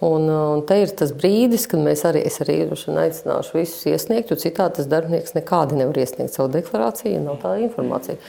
Un, 0.05 0.27
un 0.29 0.65
te 0.69 0.77
ir 0.83 0.93
tas 0.93 1.15
brīdis, 1.17 1.65
kad 1.71 1.81
mēs 1.81 2.05
arī, 2.05 2.27
arī 2.29 2.59
aicināšu 2.69 3.57
visus 3.57 3.87
iesniegt, 3.89 4.29
jo 4.29 4.37
citādi 4.37 4.83
tas 4.83 4.91
darbinieks 4.93 5.33
nekādi 5.39 5.79
nevar 5.79 5.97
iesniegt 6.03 6.37
savu 6.37 6.53
deklarāciju, 6.53 7.15
ja 7.15 7.23
nav 7.25 7.41
tāda 7.41 7.65
informācija. 7.65 8.21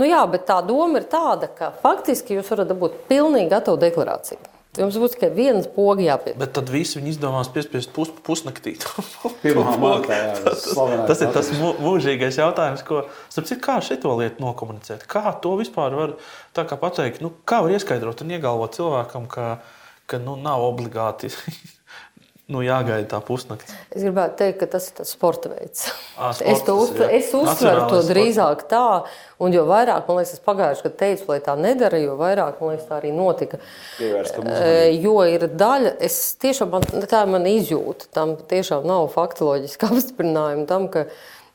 Nu 0.00 0.08
jā, 0.08 0.20
bet 0.28 0.44
tā 0.48 0.58
doma 0.64 1.00
ir 1.00 1.08
tāda, 1.08 1.48
ka 1.48 1.72
faktiski 1.80 2.36
jūs 2.36 2.52
varat 2.52 2.68
dabūt 2.72 3.06
pilnīgi 3.08 3.52
gatavu 3.52 3.80
deklarāciju. 3.80 4.51
Jums 4.72 4.96
būs 4.96 5.12
tikai 5.12 5.28
viens 5.36 5.66
pogas 5.68 6.06
jāpiet. 6.06 6.36
Bet 6.40 6.54
tad 6.56 6.70
visi 6.72 6.96
viņi 6.96 7.10
izdomās 7.12 7.50
piespiest 7.52 7.90
pus, 7.92 8.08
pusnaktī. 8.24 8.72
Pirmā 9.42 9.74
jā, 10.08 10.20
tas 10.46 10.64
tas 11.10 11.20
ir 11.26 11.34
tas 11.34 11.50
mūžīgais 11.60 12.38
jautājums, 12.40 12.80
ko 12.88 13.02
starp 13.26 13.50
citu, 13.50 13.60
kā 13.66 13.76
šo 13.84 14.14
lietu 14.16 14.40
nokomunicēt. 14.40 15.04
Kā 15.12 15.34
to 15.44 15.52
vispār 15.60 15.92
var 15.98 16.16
tā 16.56 16.64
kā 16.64 16.80
pateikt? 16.80 17.20
Nu, 17.20 17.34
kā 17.44 17.60
var 17.66 17.76
ieskaidrot 17.76 18.24
un 18.24 18.32
iegalvot 18.32 18.78
cilvēkam, 18.78 19.28
ka, 19.28 19.50
ka 20.08 20.22
nu, 20.24 20.38
nav 20.40 20.64
obligāti 20.64 21.28
nu, 22.52 22.60
jāgaida 22.64 23.08
tā 23.10 23.18
pusnakts? 23.24 23.74
Es 23.90 24.04
gribētu 24.04 24.38
teikt, 24.38 24.58
ka 24.60 24.68
tas 24.74 24.88
ir 24.90 24.96
tas 25.00 25.12
sporta 25.14 25.50
veids. 25.52 25.86
Ā, 26.14 26.32
sports 26.36 26.42
es 26.52 26.64
to 26.66 26.76
jā. 27.00 27.08
es 27.18 27.30
uztveru 27.36 27.84
to 27.86 27.98
sports. 27.98 28.10
drīzāk 28.12 28.64
tā, 28.70 28.84
un 29.42 29.56
jo 29.56 29.64
vairāk, 29.68 30.08
man 30.08 30.20
liekas, 30.20 30.34
es 30.36 30.44
pagājušajā 30.44 30.86
gadā 30.86 31.00
teicu, 31.02 31.28
lai 31.32 31.38
tā 31.44 31.56
nedara, 31.58 32.00
jo 32.02 32.16
vairāk, 32.20 32.58
man 32.60 32.74
liekas, 32.74 32.88
tā 32.90 32.98
arī 33.00 33.12
notika. 33.16 33.60
Jo 35.02 35.16
ir 35.28 35.46
daļa, 35.50 35.94
es 36.08 36.18
tiešām, 36.42 36.74
man, 36.76 37.06
tā 37.10 37.24
ir 37.24 37.32
mana 37.32 37.54
izjūta, 37.56 38.10
tam 38.14 38.36
tiešām 38.50 38.84
nav 38.88 39.08
faktoloģiski 39.16 39.88
apstiprinājumi 39.90 40.68
tam, 40.70 40.90
ka, 40.92 41.06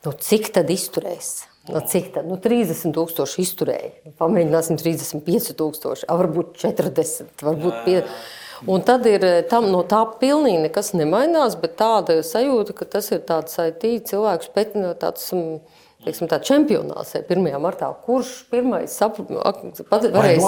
nu, 0.08 0.18
cik 0.28 0.52
tad 0.58 0.74
izturēs. 0.74 1.38
Nu, 1.68 1.82
cik 1.84 2.14
tad? 2.16 2.28
Nu, 2.30 2.38
30,000 2.40 3.42
izturēja. 3.44 4.14
Pamēģināsim 4.20 4.78
35,000, 4.80 6.08
varbūt 6.08 6.54
40, 6.64 7.34
varbūt 7.44 7.82
50. 7.84 8.20
Un 8.66 8.82
tad 8.82 9.06
ir 9.06 9.26
eh, 9.26 9.42
tam, 9.50 9.70
no 9.74 9.84
tā 9.86 10.02
pilnīgi 10.22 10.64
nekas 10.66 10.94
nemainās, 10.98 11.58
bet 11.62 11.76
tāda 11.78 12.18
sajūta, 12.26 12.74
ka 12.78 12.88
tas 12.98 13.12
ir 13.14 13.22
tāds 13.28 13.60
IT 13.62 13.86
cilvēks, 14.10 14.50
bet 14.56 14.74
no 14.80 14.96
tāds. 14.98 15.30
mm, 15.36 15.60
Teiksim, 16.08 16.30
tā 16.32 16.38
čempionāts 16.40 17.10
ir 17.18 17.26
1. 17.28 17.58
martā. 17.60 17.90
Kurš 18.06 18.46
pirmais 18.52 18.94
saprot, 18.96 19.28
Vai 19.28 20.06
varēs 20.16 20.40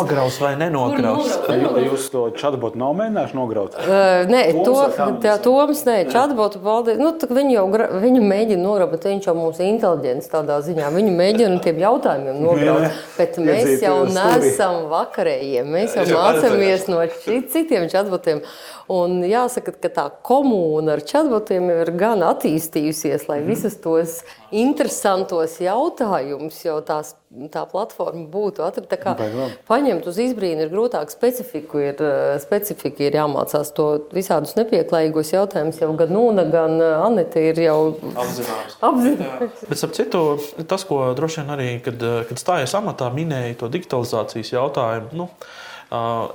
nograus 0.71 1.33
vai 1.49 1.57
jū- 1.59 1.81
Jūs 1.89 2.05
to 2.13 2.21
čatbotu 2.39 2.79
nav 2.79 2.93
mēģinājuši 2.95 3.35
nograut? 3.35 3.75
Uh, 3.75 4.23
nē, 4.31 4.43
Toms 4.63 4.95
to 4.95 5.09
tā, 5.25 5.35
Toms, 5.43 5.83
nē, 5.83 5.97
Čatbotu 6.13 6.61
paldies. 6.63 6.97
Nu, 7.01 7.11
viņi 7.11 7.57
jau 7.57 7.65
viņu 8.05 8.21
mēģina 8.23 8.61
nograut, 8.63 8.91
bet 8.95 9.03
viņš 9.09 9.27
jau 9.27 9.35
mums 9.35 9.59
ir 9.59 9.67
inteliģents 9.73 10.31
tādā 10.31 10.61
ziņā. 10.63 10.87
Viņu 10.95 11.11
mēģina 11.19 11.59
tiem 11.65 11.83
jautājumiem 11.83 12.39
nograut. 12.39 12.91
Bet 13.17 13.35
mēs 13.43 13.81
jau 13.83 13.97
nesam 14.07 14.87
vakarējiem. 14.93 15.67
Mēs 15.75 15.95
jau 15.97 16.07
Es 16.07 16.13
jau 16.13 16.23
mācāmies 16.23 16.87
no 16.87 17.03
citiem 17.51 17.89
čatbotiem. 17.91 18.41
Un 18.89 19.19
jāsaka, 19.21 19.75
ka 19.81 19.89
tā 19.93 20.05
komūna 20.25 20.95
ar 20.95 21.01
čatbotiem 21.05 21.67
ir 21.81 21.91
gan 21.99 22.23
attīstījusies, 22.25 23.27
lai 23.29 23.41
visas 23.45 23.75
tos 23.83 24.23
interesantos 24.51 25.48
tos 25.49 25.59
jautājumus, 25.63 26.57
jo 26.63 26.77
tās, 26.85 27.13
tā 27.51 27.63
platforma 27.69 28.25
būtu 28.29 28.63
atrasta. 28.65 29.15
Paņemt 29.67 30.07
uz 30.07 30.19
izbrīnu 30.21 30.65
ir 30.65 30.71
grūtāk, 30.71 31.09
specifiku 31.11 31.81
ir, 31.81 31.95
eh, 31.99 32.39
specifika 32.39 33.03
ir 33.03 33.17
jāmācās 33.17 33.73
to 33.73 34.05
visādus 34.13 34.55
nepieklājīgos 34.55 35.33
jautājumus. 35.33 35.81
Jau 35.81 35.95
gan 35.97 36.09
Nūna, 36.09 36.49
gan 36.51 36.79
eh, 36.81 37.05
Anita 37.05 37.39
ir 37.39 37.55
jau 37.55 37.95
Apzināts. 38.13 38.77
apzinājusi. 38.81 39.67
Bet, 39.69 39.83
ap 39.83 39.95
citu, 39.97 40.39
tas, 40.67 40.83
ko 40.85 41.13
droši 41.17 41.41
vien 41.41 41.55
arī, 41.55 41.69
kad, 41.83 42.01
eh, 42.01 42.23
kad 42.29 42.37
stājās 42.37 42.75
amatā, 42.77 43.09
minēja 43.13 43.57
to 43.57 43.69
digitalizācijas 43.69 44.53
jautājumu, 44.53 45.13
nu, 45.13 45.29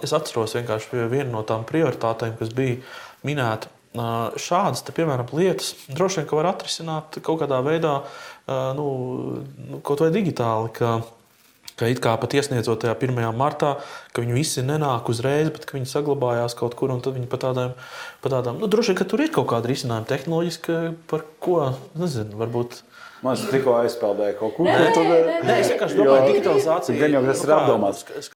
es 0.02 0.10
atceros 0.10 0.56
vienkārši 0.56 0.90
pie 0.90 1.04
viena 1.06 1.30
no 1.30 1.44
tām 1.46 1.62
prioritātēm, 1.64 2.34
kas 2.38 2.50
bija 2.50 2.80
minēta. 3.24 3.70
Šādas, 3.94 4.82
te, 4.82 4.90
piemēram, 4.94 5.28
lietas 5.38 5.74
droši 5.86 6.20
vien 6.20 6.30
ka 6.30 6.38
var 6.40 6.48
atrisināt 6.50 7.20
kaut 7.22 7.44
kādā 7.44 7.60
veidā, 7.62 8.00
nu, 8.74 8.86
nu, 9.68 9.78
kaut 9.86 10.02
vai 10.02 10.10
digitāli. 10.14 10.72
Ka, 10.74 10.96
Ka 11.74 11.88
it 11.90 11.98
kā 11.98 12.12
pat 12.22 12.30
iesniedzot 12.38 12.84
tajā 12.84 12.92
1. 12.94 13.16
martā, 13.34 13.72
ka 14.14 14.22
viņi 14.22 14.36
visi 14.36 14.62
nenāk 14.62 15.08
uzreiz, 15.10 15.48
bet 15.50 15.66
viņi 15.66 15.88
saglabājās 15.90 16.54
kaut 16.54 16.76
kur, 16.78 16.92
tad 17.02 17.16
viņi 17.16 17.26
pa 17.26 17.40
tādām, 17.42 17.72
pa 18.22 18.30
tādām 18.30 18.60
nu, 18.62 18.68
droši 18.70 18.92
vien, 18.92 18.98
ka 19.00 19.06
tur 19.10 19.24
ir 19.24 19.32
kaut 19.34 19.48
kāda 19.50 19.72
risinājuma 19.72 20.06
tehnoloģiski, 20.06 20.76
par 21.10 21.24
ko, 21.42 21.72
nezinu, 21.98 22.38
varbūt. 22.38 22.78
Man 23.26 23.34
liekas, 23.34 23.50
tikko 23.50 23.74
aizpeldēja 23.80 24.38
kaut 24.38 24.54
ko 24.54 24.68
Nē, 24.68 24.78
tādu. 24.94 25.02
nē, 25.10 25.36
Nē, 25.48 25.58
es 25.64 25.74
vienkārši 25.74 25.98
domāju, 25.98 26.22
ka 26.22 26.30
digitalizācija 26.30 27.00
Gan 27.02 27.18
jau 27.18 27.26
tas 27.26 27.42
nu 27.42 27.48
ir 27.48 27.56
apdomāts. 27.58 28.30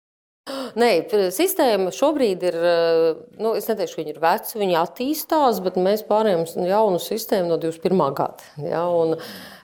Nē, 0.81 0.90
sistēma 1.35 1.93
šobrīd 1.95 2.45
ir, 2.49 2.57
eh, 2.57 3.21
nu, 3.43 3.55
es 3.59 3.69
neteikšu, 3.71 4.00
viņi 4.00 4.14
ir 4.14 4.23
veci, 4.23 4.59
viņi 4.61 4.78
attīstās, 4.81 5.62
bet 5.64 5.78
mēs 5.81 6.05
pārējām 6.09 6.47
jaunu 6.69 7.00
sistēmu 7.02 7.52
no 7.52 7.61
21. 7.62 8.05
gada. 8.19 8.50
Ja, 8.62 8.85
un, 8.88 9.17
eh, 9.19 9.58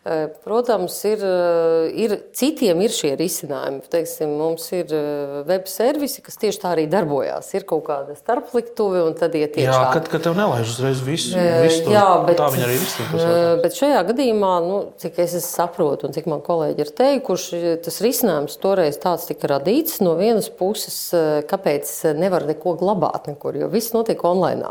protams, 0.45 0.97
ir, 1.09 1.23
eh, 1.25 1.93
ir, 2.05 2.13
citiem 2.37 2.81
ir 2.85 2.93
šie 2.93 3.15
risinājumi. 3.17 3.81
Teiksim, 3.89 4.35
mums 4.37 4.67
ir 4.77 4.91
eh, 4.93 5.39
web 5.49 5.65
servisi, 5.71 6.21
kas 6.25 6.37
tieši 6.37 6.61
tā 6.61 6.73
arī 6.75 6.85
darbojās. 6.93 7.49
Ir 7.57 7.65
kaut 7.65 7.87
kāda 7.87 8.13
starpliktuve, 8.19 9.01
un 9.07 9.15
tad 9.17 9.33
iet 9.39 9.57
Jā, 9.57 9.71
iekšā. 9.71 9.87
kad, 9.95 10.11
kad 10.13 10.27
tev 10.27 10.37
nelaiž 10.37 10.75
uzreiz 10.75 11.01
visu, 11.07 11.33
Eh, 11.41 11.63
visu 11.65 11.85
to, 11.87 11.95
jā, 11.97 12.05
bet- 12.27 12.37
tā 12.37 12.51
viņi 12.53 12.67
arī 12.69 12.77
risina. 12.83 13.23
Eh, 13.25 13.63
Bet 13.65 13.73
šajā 13.81 14.03
gadījumā, 14.11 14.53
nu, 14.69 14.93
cik 15.01 15.19
es 15.25 15.33
saprotu, 15.49 16.05
un 16.05 16.13
cik 16.13 16.27
man 16.27 16.43
kolēģi 16.45 16.79
ir 16.85 16.93
teikuši, 17.01 17.83
tas 17.83 18.01
risinājums 18.05 18.59
toreiz 18.61 18.99
tāds 19.01 19.25
tika 19.27 19.49
radīts. 19.49 20.01
No 20.05 20.15
vienas 20.21 20.51
puses, 20.51 21.15
eh, 21.15 21.43
kāpēc 21.49 22.15
nevar 22.19 22.45
neko 22.45 22.77
glabāt, 22.79 23.25
nekur, 23.33 23.57
jo 23.57 23.69
viss 23.69 23.93
notiek 23.97 24.21
online. 24.23 24.69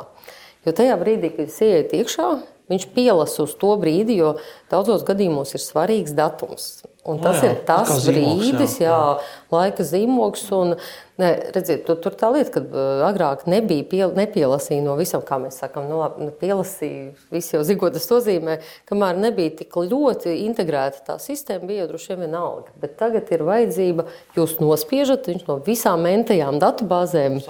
Jo 0.66 0.72
tajā 0.72 0.96
brīdī, 1.02 1.36
kad 1.36 1.48
es 1.50 1.58
ieeju 1.60 1.90
iekšā, 1.92 2.28
viņš 2.72 2.88
pielasa 2.96 3.44
uz 3.44 3.54
to 3.60 3.76
brīdi, 3.80 4.18
jo 4.22 4.36
daudzos 4.72 5.06
gadījumos 5.08 5.56
ir 5.56 5.64
svarīgs 5.64 6.16
datums. 6.16 6.84
Un 7.04 7.18
tas 7.20 7.42
jā, 7.44 7.50
ir 7.52 7.58
tas 7.68 7.90
kā 7.90 7.96
zīmogs, 8.00 8.38
brīdis, 8.40 8.78
jā, 8.80 8.92
jā, 8.96 9.32
laika 9.52 9.84
zīmogs. 9.84 10.46
Un, 10.56 10.78
ne, 11.20 11.32
redziet, 11.52 11.82
tur, 11.84 11.98
tur 12.00 12.16
tā 12.16 12.30
lieta, 12.32 12.54
ka 12.54 12.62
uh, 12.64 13.02
agrāk 13.10 13.44
nebija 13.52 13.84
pie, 13.92 14.00
nepielasīja 14.16 14.86
no 14.86 14.96
visam, 14.96 15.20
kā 15.28 15.36
mēs 15.44 15.60
sakām, 15.60 15.90
nu, 15.92 16.00
labi, 16.00 16.30
nu, 16.30 16.36
pielasīja 16.40 17.12
visi 17.34 17.58
jau 17.58 17.66
zigotas 17.68 18.08
to 18.08 18.22
zīmē, 18.24 18.62
kamēr 18.88 19.20
nebija 19.20 19.52
tik 19.60 19.76
ļoti 19.92 20.38
integrēta 20.46 21.04
tā 21.12 21.20
sistēma, 21.20 21.68
bija 21.74 21.90
droši 21.92 22.14
vien 22.14 22.24
vienalga. 22.30 22.72
Bet 22.80 22.96
tagad 23.04 23.36
ir 23.36 23.44
vajadzība, 23.52 24.08
jūs 24.40 24.56
nospiežat, 24.64 25.28
viņš 25.28 25.48
no 25.52 25.60
visām 25.68 26.08
mentajām 26.08 26.64
datubāzēm 26.64 27.42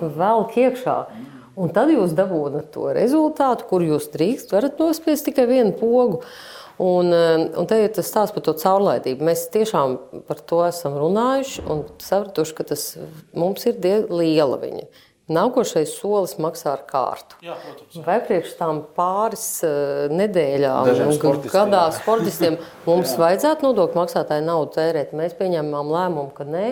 velk 0.00 0.60
iekšā. 0.64 0.98
Un 1.54 1.70
tad 1.74 1.92
jūs 1.92 2.16
dabūjat 2.18 2.72
to 2.74 2.88
rezultātu, 2.96 3.68
kur 3.70 3.84
jūs 3.86 4.10
drīkst, 4.14 4.50
varat 4.54 4.80
nospiest 4.82 5.28
tikai 5.28 5.46
vienu 5.50 5.74
pogu. 5.78 6.24
Un, 6.82 7.12
eh, 7.14 7.46
un 7.54 7.68
te 7.70 7.78
ir 7.78 7.92
tas 7.94 8.08
stāsts 8.10 8.34
par 8.34 8.42
to 8.42 8.56
caurlaidību. 8.58 9.22
Mēs 9.22 9.46
tiešām 9.54 9.98
par 10.26 10.42
to 10.42 10.64
esam 10.66 10.96
runājuši 10.98 11.62
un 11.70 11.84
sapratuši, 12.02 12.54
ka 12.58 12.64
tas 12.72 12.86
mums 13.32 13.66
ir 13.70 13.78
liela 14.10 14.58
viņa. 14.58 14.88
Nākošais 15.30 15.94
solis 15.96 16.34
maksā 16.36 16.74
ar 16.74 16.82
kārtu. 16.84 17.38
Jā, 17.40 17.54
protams. 17.56 18.00
Vai 18.04 18.18
priekš 18.26 18.58
tam 18.58 18.82
pāris 18.92 19.46
uh, 19.64 20.10
nedēļām, 20.12 20.90
sportistiem. 21.16 21.54
gadā 21.54 21.84
sportistiem 21.96 22.58
mums 22.84 23.14
vajadzētu 23.16 23.64
nodokļu 23.64 24.02
maksātāju 24.02 24.44
naudu 24.44 24.74
tērēt? 24.74 25.14
Mēs 25.16 25.32
pieņēmām 25.38 25.94
lēmumu, 25.94 26.28
ka 26.36 26.44
nē, 26.44 26.66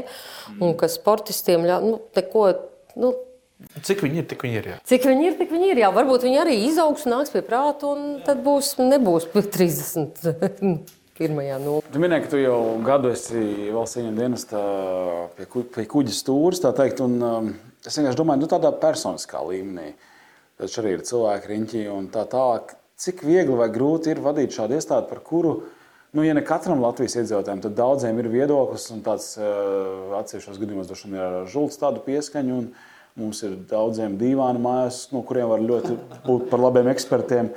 un 0.60 0.76
ka 0.76 0.90
sportistiem 0.92 1.64
ļauj, 1.64 1.86
nu, 1.86 2.00
neko. 2.18 2.48
Nu, 3.00 3.14
Cik 3.82 4.02
viņi 4.04 4.22
ir, 4.22 4.26
tik 4.30 4.42
viņi 4.46 4.58
ir. 4.60 4.70
Jā. 4.72 4.80
Cik 4.88 5.06
viņi 5.10 5.28
ir, 5.28 5.36
tik 5.40 5.52
viņi 5.54 5.70
ir. 5.72 5.82
Jā, 5.84 5.92
varbūt 5.94 6.26
viņi 6.26 6.42
arī 6.42 6.56
izaugs, 6.68 7.06
nāks 7.10 7.32
pie 7.34 7.42
prāta, 7.46 7.92
un 7.92 8.18
tad 8.26 8.42
būs, 8.44 8.74
nebūs 8.80 9.28
30. 9.34 10.20
pirmajā 11.22 11.58
nulē. 11.62 11.82
Tu 11.92 12.00
minēji, 12.02 12.24
ka 12.24 12.30
tu 12.32 12.40
jau 12.40 12.58
gadu 12.86 13.10
esi 13.12 13.42
valsts 13.74 14.00
ieņem 14.00 14.16
dienestā 14.18 14.62
pie, 15.36 15.46
ku- 15.50 15.66
pie 15.74 15.84
kuģa 15.90 16.14
stūres, 16.16 16.62
tā 16.62 16.72
teikt. 16.76 17.02
Un, 17.04 17.18
um, 17.22 17.50
es 17.84 17.98
vienkārši 17.98 18.18
domāju, 18.18 18.44
nu, 18.44 18.50
tādā 18.50 18.72
personiskā 18.82 19.42
līmenī. 19.46 19.92
Tad 20.60 20.78
arī 20.82 20.96
ir 20.96 21.04
cilvēki 21.08 21.52
riņķi 21.52 21.84
un 21.92 22.08
tā 22.12 22.24
tālāk. 22.30 22.76
Cik 23.02 23.24
viegli 23.26 23.54
vai 23.58 23.68
grūti 23.72 24.12
ir 24.12 24.20
vadīt 24.22 24.54
šādu 24.54 24.76
iestādi, 24.78 25.08
par 25.10 25.22
kuru, 25.26 25.56
nu, 26.14 26.22
ja 26.22 26.36
ne 26.36 26.42
katram 26.46 26.82
Latvijas 26.84 27.16
iedzīvotājam, 27.18 27.62
tad 27.64 27.74
daudziem 27.78 28.18
ir 28.22 28.28
viedoklis 28.30 28.84
un 28.94 29.00
tāds 29.02 29.32
uh, 29.40 30.12
atsevišķos 30.20 30.60
gadījumos 30.60 30.90
droši 30.90 31.10
vien 31.10 31.18
ir 31.18 31.50
žults 31.50 31.80
tādu 31.82 32.04
pieskaņu. 32.06 32.58
Un, 32.62 32.68
Mums 33.20 33.42
ir 33.44 33.58
daudziem 33.68 34.14
dīvaini 34.16 34.60
mājās, 34.62 35.04
no 35.12 35.20
kuriem 35.28 35.50
var 35.50 35.60
ļoti 35.60 35.98
būt 36.24 36.46
par 36.48 36.62
labiem 36.62 36.88
ekspertiem 36.94 37.50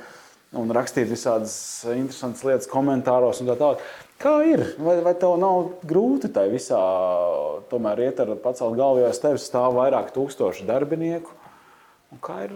un 0.56 0.72
rakstīt 0.72 1.08
visādas 1.08 1.56
interesantas 1.94 2.44
lietas 2.44 2.68
komentāros 2.68 3.40
un 3.40 3.48
tā 3.48 3.56
tālāk. 3.56 3.86
Kā 4.20 4.34
ir? 4.48 4.62
Vai, 4.80 4.98
vai 5.04 5.14
tev 5.16 5.38
nav 5.40 5.72
grūti 5.88 6.28
tai 6.32 6.46
visā 6.52 6.78
tomēr 7.72 8.04
iet 8.06 8.20
ar 8.20 8.34
pacelt 8.44 8.76
galvu, 8.76 9.02
jo 9.02 9.08
aiz 9.08 9.20
tevis 9.20 9.48
stāv 9.48 9.76
vairāk 9.76 10.12
tūkstoši 10.14 10.68
darbinieku? 10.68 11.32
Un 12.12 12.22
kā 12.22 12.42
ir 12.46 12.54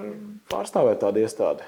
pārstāvēt 0.53 1.01
tādu 1.01 1.25
iestādi? 1.25 1.65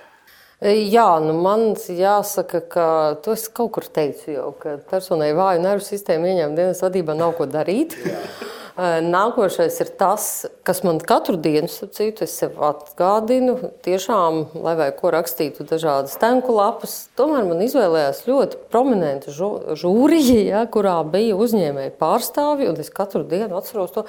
Jā, 0.62 1.09
nu 1.18 1.35
man 1.42 1.73
jāsaka, 1.75 2.61
ka 2.71 2.87
to 3.25 3.33
es 3.35 3.49
kaut 3.51 3.73
kur 3.75 3.88
teicu 3.88 4.37
jau, 4.37 4.51
ka 4.61 4.77
personai 4.92 5.33
vāju 5.35 5.64
nervu 5.64 5.83
sistēmu 5.88 6.29
ieņēmuma 6.29 6.61
dienas 6.61 6.85
vadībā 6.85 7.16
nav 7.18 7.35
ko 7.40 7.49
darīt. 7.51 7.97
Nākošais 8.80 9.74
ir 9.85 9.90
tas, 10.00 10.46
kas 10.64 10.80
man 10.87 10.96
katru 11.04 11.37
dienu, 11.37 11.68
citu, 11.68 12.24
es 12.24 12.38
sev 12.40 12.56
atgādinu, 12.64 13.58
tiešām, 13.85 14.46
lai 14.64 14.72
vai 14.78 14.88
ko 14.96 15.11
rakstītu 15.12 15.66
dažādas 15.68 16.16
tenku 16.20 16.54
lapas, 16.56 17.11
tomēr 17.18 17.44
man 17.50 17.61
izvēlējās 17.66 18.22
ļoti 18.30 18.62
prominenta 18.72 19.35
žūrija, 19.35 20.38
ja, 20.46 20.62
kurā 20.72 20.96
bija 21.04 21.37
uzņēmēji 21.37 21.92
pārstāvji, 22.00 22.70
un 22.72 22.80
es 22.80 22.88
katru 22.94 23.26
dienu 23.28 23.61
atceros 23.61 23.92
to. 23.92 24.06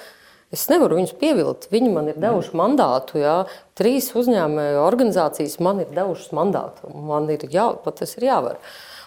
Es 0.53 0.67
nevaru 0.69 0.99
viņus 0.99 1.15
pievilkt. 1.17 1.67
Viņi 1.73 1.89
man 1.89 2.11
ir 2.11 2.19
devuši 2.21 2.51
mandātu. 2.53 3.17
Jā. 3.17 3.39
Trīs 3.73 4.11
uzņēmēju 4.13 4.83
organizācijas 4.83 5.57
man 5.65 5.81
ir 5.81 5.89
devušas 5.95 6.29
mandātu. 6.37 6.91
Man 6.93 7.25
ir 7.33 7.47
jā, 7.49 7.71
ir 8.05 8.27
jāvar. 8.27 8.59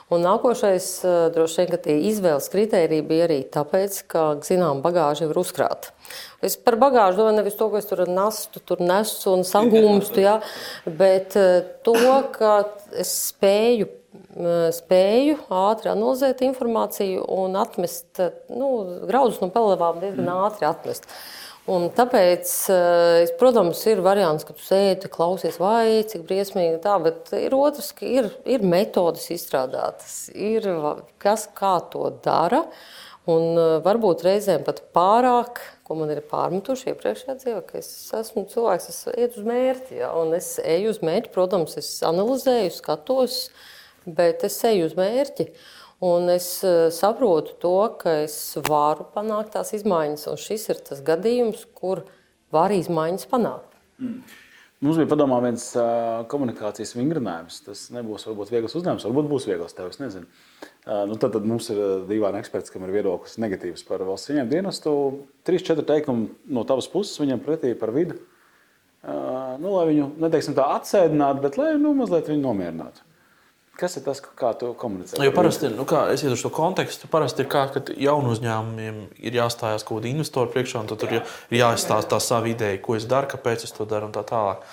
Un 0.06 0.22
nākošais, 0.22 0.86
eh, 1.02 1.14
droši 1.34 1.64
vien, 1.64 1.70
ka 1.72 1.78
tie 1.82 1.96
izvēles 2.06 2.46
kritēriji 2.52 3.02
bija 3.08 3.26
arī 3.26 3.40
tāpēc, 3.50 4.04
ka, 4.06 4.22
zinām, 4.46 4.78
bagāža 4.84 5.26
ir 5.26 5.34
uzkrāta. 5.40 5.90
Es 6.46 6.54
par 6.54 6.76
bagāžu 6.78 7.18
domāju 7.18 7.40
nevis 7.40 7.58
to, 7.58 7.66
ko 7.72 7.80
es 7.80 7.90
tur 7.90 8.04
nesu, 8.06 8.62
tur 8.62 8.78
nesu 8.78 9.32
un 9.34 9.42
sagūmstu, 9.42 10.22
jā, 10.22 10.36
bet 10.86 11.34
eh, 11.34 11.66
to, 11.82 11.96
ka 12.36 12.52
es 12.94 13.10
spēju 13.32 13.88
eh, 13.90 14.68
spēju 14.78 15.40
ātri 15.50 15.90
analizēt 15.90 16.46
informāciju 16.46 17.26
un 17.40 17.58
atmest 17.58 18.22
nu, 18.46 18.70
graudus 19.10 19.42
no 19.42 19.50
pelavām 19.50 19.98
diezgan 20.04 20.30
ātri 20.36 20.70
atmest. 20.70 21.10
Un 21.66 21.88
tāpēc, 21.90 22.50
eh, 22.70 23.24
es, 23.24 23.32
protams, 23.40 23.80
ir 23.90 23.98
variants, 23.98 24.44
ka 24.46 24.54
tu 24.54 24.62
sēdi, 24.62 25.08
klausies, 25.10 25.56
vai 25.58 26.04
cik 26.06 26.22
briesmīgi 26.28 26.78
tā, 26.84 26.94
bet 27.02 27.32
ir 27.34 27.56
otrs, 27.58 27.88
ka 27.90 28.06
ir, 28.06 28.28
ir 28.46 28.62
metodas 28.62 29.26
izstrādātas, 29.34 30.28
ir 30.30 30.62
kas 31.18 31.48
kā 31.58 31.80
to 31.90 32.06
dara. 32.22 32.62
Un 33.26 33.58
eh, 33.58 33.72
varbūt 33.82 34.22
reizēm 34.22 34.62
pat 34.62 34.84
pārāk, 34.94 35.58
ko 35.82 35.96
man 35.98 36.12
ir 36.14 36.22
pārmetuši 36.30 36.92
iepriekšējā 36.92 37.34
dzīvē, 37.42 37.64
ka 37.66 37.80
es 37.82 37.90
esmu 38.14 38.46
cilvēks, 38.52 38.86
kas 38.86 39.16
iet 39.16 39.34
uz 39.34 39.50
mērķi. 39.50 39.98
Ja, 40.04 40.12
un 40.14 40.36
es 40.38 40.60
eju 40.62 40.94
uz 40.94 41.02
mērķi, 41.02 41.34
protams, 41.34 41.74
es 41.82 41.90
analizēju, 42.06 42.76
skatos, 42.78 43.48
bet 44.06 44.46
es 44.46 44.62
eju 44.70 44.86
uz 44.86 44.94
mērķi. 44.94 45.50
Un 46.04 46.28
es 46.28 46.48
eh, 46.66 46.88
saprotu 46.92 47.54
to, 47.60 47.76
ka 48.00 48.18
es 48.26 48.36
varu 48.68 49.06
panākt 49.14 49.54
tās 49.54 49.72
izmaiņas, 49.78 50.26
un 50.28 50.40
šis 50.40 50.68
ir 50.74 50.82
tas 50.84 51.00
gadījums, 51.04 51.64
kur 51.78 52.04
var 52.52 52.74
izmaiņas 52.76 53.30
panākt. 53.30 53.78
Mums 54.84 54.98
bija 55.00 55.08
padomā 55.08 55.38
viens 55.40 55.62
ā, 55.80 55.86
komunikācijas 56.28 56.92
vingrinājums. 56.98 57.62
Tas 57.64 57.86
nebūs 57.94 58.26
varbūt 58.28 58.50
viegls 58.52 58.74
uzdevums, 58.76 59.06
varbūt 59.08 59.30
būs 59.30 59.46
viegls 59.48 59.72
tev. 59.72 59.88
Es 59.88 60.02
nezinu. 60.02 60.28
Ā, 60.84 61.06
Nu, 61.08 61.16
tad, 61.16 61.32
tad 61.32 61.48
mums 61.48 61.70
ir 61.72 61.80
divi 62.10 62.28
eksperti, 62.28 62.74
kam 62.74 62.84
ir 62.84 62.92
viedoklis 62.98 63.38
negatīvs 63.40 63.86
par 63.88 64.04
valsts 64.04 64.34
ieņēmumu 64.34 64.52
dienestu. 64.52 64.92
Trīs, 65.48 65.64
četri 65.64 65.86
teikumi 65.88 66.28
no 66.52 66.66
tavas 66.68 66.90
puses 66.92 67.16
viņam 67.22 67.40
pretī 67.46 67.72
par 67.72 67.94
vidu. 67.96 68.20
Ā, 69.00 69.56
Nu, 69.56 69.72
lai 69.78 69.86
viņu 69.94 70.10
neteiksim, 70.20 70.52
tā 70.58 70.68
atsēdinātu, 70.76 71.40
bet 71.46 71.56
lai 71.56 71.72
nu, 71.80 71.96
mazliet 71.96 72.28
viņu 72.28 72.44
nomierinātu. 72.44 73.05
Kas 73.76 73.98
ir 73.98 74.06
tas, 74.06 74.22
kā 74.24 74.54
tu 74.56 74.70
komunicē? 74.78 75.18
Jo 75.20 75.32
parasti, 75.36 75.68
nu 75.68 75.84
kā, 75.88 76.06
es 76.14 76.22
iedošu 76.24 76.48
to 76.48 76.52
kontekstu, 76.56 77.10
parasti 77.12 77.44
ir 77.44 77.50
tā, 77.52 77.66
ka 77.74 77.82
jaunu 78.00 78.32
uzņēmumiem 78.32 79.02
ir 79.20 79.36
jāstājās 79.36 79.84
kaut 79.84 80.00
kāda 80.00 80.08
investora 80.14 80.48
priekšā, 80.54 80.80
un 80.80 80.88
tur 80.88 81.12
ir 81.12 81.34
jāizstāsta 81.52 82.14
tā 82.14 82.20
sava 82.24 82.48
ideja, 82.48 82.80
ko 82.80 82.96
es 82.96 83.04
daru, 83.10 83.28
kāpēc 83.34 83.66
es 83.68 83.76
to 83.76 83.84
daru 83.88 84.08
un 84.08 84.16
tā 84.16 84.24
tālāk. 84.24 84.64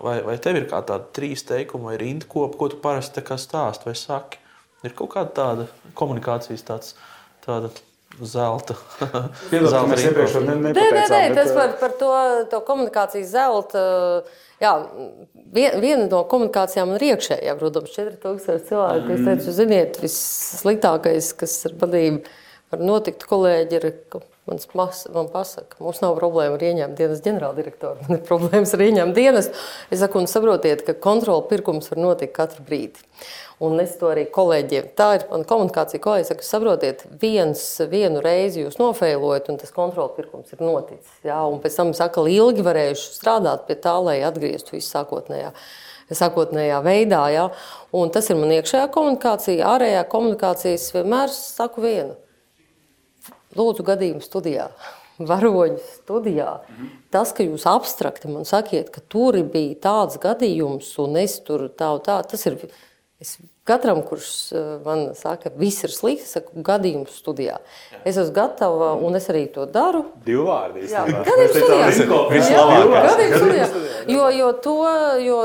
Vai, 0.00 0.16
vai 0.24 0.38
tev 0.40 0.62
ir 0.62 0.68
kāda 0.70 1.00
trīs 1.12 1.44
teikuma 1.44 1.90
vai 1.90 1.98
rindkopa, 2.00 2.56
ko 2.56 2.70
tu 2.72 2.80
parasti 2.80 3.20
stāsti 3.20 3.90
vai 3.90 3.96
saki? 3.98 4.40
Ir 4.82 4.96
kaut 4.96 5.12
kāda 5.12 5.34
tāda 5.36 5.68
komunikācijas 5.98 6.64
tāds, 6.66 6.94
tāda 7.44 7.68
zelta. 8.20 8.76
zelta 9.50 9.82
mēs 9.90 10.06
iepriekš 10.08 10.38
ne, 10.44 10.56
nē, 10.66 10.72
nē, 10.76 11.04
nē, 11.12 11.20
tas 11.36 11.52
par, 11.56 11.76
par 11.80 11.94
to, 12.00 12.10
to 12.52 12.62
komunikācijas 12.66 13.30
zelta. 13.32 13.84
Jā, 14.62 14.74
viena 15.54 16.04
no 16.06 16.22
komunikācijām 16.30 16.94
ir 16.96 17.06
iekšējā, 17.12 17.56
protams, 17.58 17.94
4000 17.96 18.68
cilvēku. 18.68 19.16
Es 19.16 19.24
teicu, 19.28 19.56
ziniet, 19.56 19.98
vissliktākais, 20.02 21.32
kas 21.40 21.56
ar 21.70 21.78
vadību 21.80 22.22
var 22.72 22.84
notikt, 22.86 23.26
kolēģi, 23.28 23.80
ir, 23.80 23.88
ka 24.12 24.22
Mans 24.46 24.66
mas, 24.74 25.04
man 25.14 25.28
pasaka, 25.30 25.76
mums 25.78 26.00
nav 26.02 26.16
problēma 26.18 26.56
ar 26.56 26.62
ieņēmumu 26.66 26.96
dienas 26.98 27.20
ģenerāldirektoru. 27.22 28.08
Man 28.08 28.16
ir 28.16 28.24
problēmas 28.26 28.72
ar 28.74 28.80
ieņēmumu 28.82 29.14
dienas. 29.14 29.52
Es 29.86 30.00
saku, 30.02 30.18
un 30.18 30.26
saprotiet, 30.26 30.82
ka 30.82 30.96
kontrola 30.98 31.44
pirkums 31.46 31.86
var 31.92 32.00
notikt 32.02 32.34
katru 32.34 32.66
brīdi. 32.66 33.04
Un 33.62 33.78
es 33.78 33.92
to 34.00 34.08
arī 34.10 34.24
kolēģiem. 34.32 34.88
Tā 34.98 35.08
ir 35.18 35.24
mana 35.30 35.46
komunikācija. 35.46 36.02
Kolēģi 36.02 36.28
saka, 36.32 36.46
saprotiet, 36.46 37.04
viens, 37.20 37.62
vienu 37.92 38.18
reizi 38.24 38.64
jūs 38.64 38.80
nofēlojat, 38.80 39.52
un 39.52 39.60
tas 39.60 39.70
kontrola 39.74 40.10
pirkums 40.16 40.50
ir 40.50 40.64
noticis. 40.64 41.12
Jā, 41.22 41.38
un 41.46 41.60
pēc 41.62 41.78
tam 41.78 41.92
es 41.94 42.02
atkal 42.02 42.26
ilgi 42.32 42.64
varēšu 42.66 43.12
strādāt 43.20 43.68
pie 43.68 43.76
tā, 43.84 43.94
lai 44.02 44.18
atgrieztu 44.26 44.74
visu 44.74 44.90
sākotnējā 44.96 45.52
sākotnējā 46.12 46.80
veidā. 46.84 47.22
Ja? 47.32 47.44
Un 47.94 48.10
tas 48.12 48.28
ir 48.30 48.40
man 48.40 48.52
iekšējā 48.56 48.88
komunikācija, 48.92 49.68
ārējā 49.76 50.02
komunikācija. 50.10 50.74
Es 50.78 50.90
vienmēr 50.94 51.30
saku 51.32 51.86
vienu 51.86 52.18
lūdzu 53.58 53.86
gadījumu 53.86 54.24
studijā. 54.24 54.68
Varoņu 55.30 55.78
studijā. 56.00 56.56
Tas, 57.14 57.34
ka 57.36 57.46
jūs 57.46 57.66
abstrakti 57.68 58.30
man 58.32 58.48
sakiet, 58.48 58.90
ka 58.90 59.04
tur 59.12 59.38
bija 59.52 59.78
tāds 59.86 60.18
gadījums, 60.22 60.90
un 61.02 61.20
es 61.20 61.38
tur 61.46 61.68
tā 61.78 61.92
un 61.94 62.02
tā, 62.04 62.18
tas 62.26 62.48
ir. 62.50 62.58
Es 63.22 63.36
katram, 63.68 64.02
kurš 64.06 64.28
eh, 64.52 64.70
man 64.84 65.04
saka, 65.18 65.50
ka 65.50 65.56
viss 65.60 65.84
ir 65.86 65.94
slikti, 65.94 66.28
saku, 66.28 66.62
gadījums 66.66 67.18
studijā. 67.22 67.58
Jā. 67.92 68.02
Es 68.04 68.16
esmu 68.16 68.36
gatava, 68.36 68.92
un 69.00 69.18
es 69.18 69.28
arī 69.32 69.46
to 69.54 69.66
daru. 69.70 70.06
Divu 70.26 70.46
vārdu. 70.50 70.86
Jā, 70.90 71.04
gadījums 71.08 71.58
studijā. 71.58 71.90
Gadījums 73.10 73.44
studijā. 73.44 73.68
Jo, 74.10 74.30
jo 74.36 74.54
to, 74.64 74.78
jo 75.22 75.42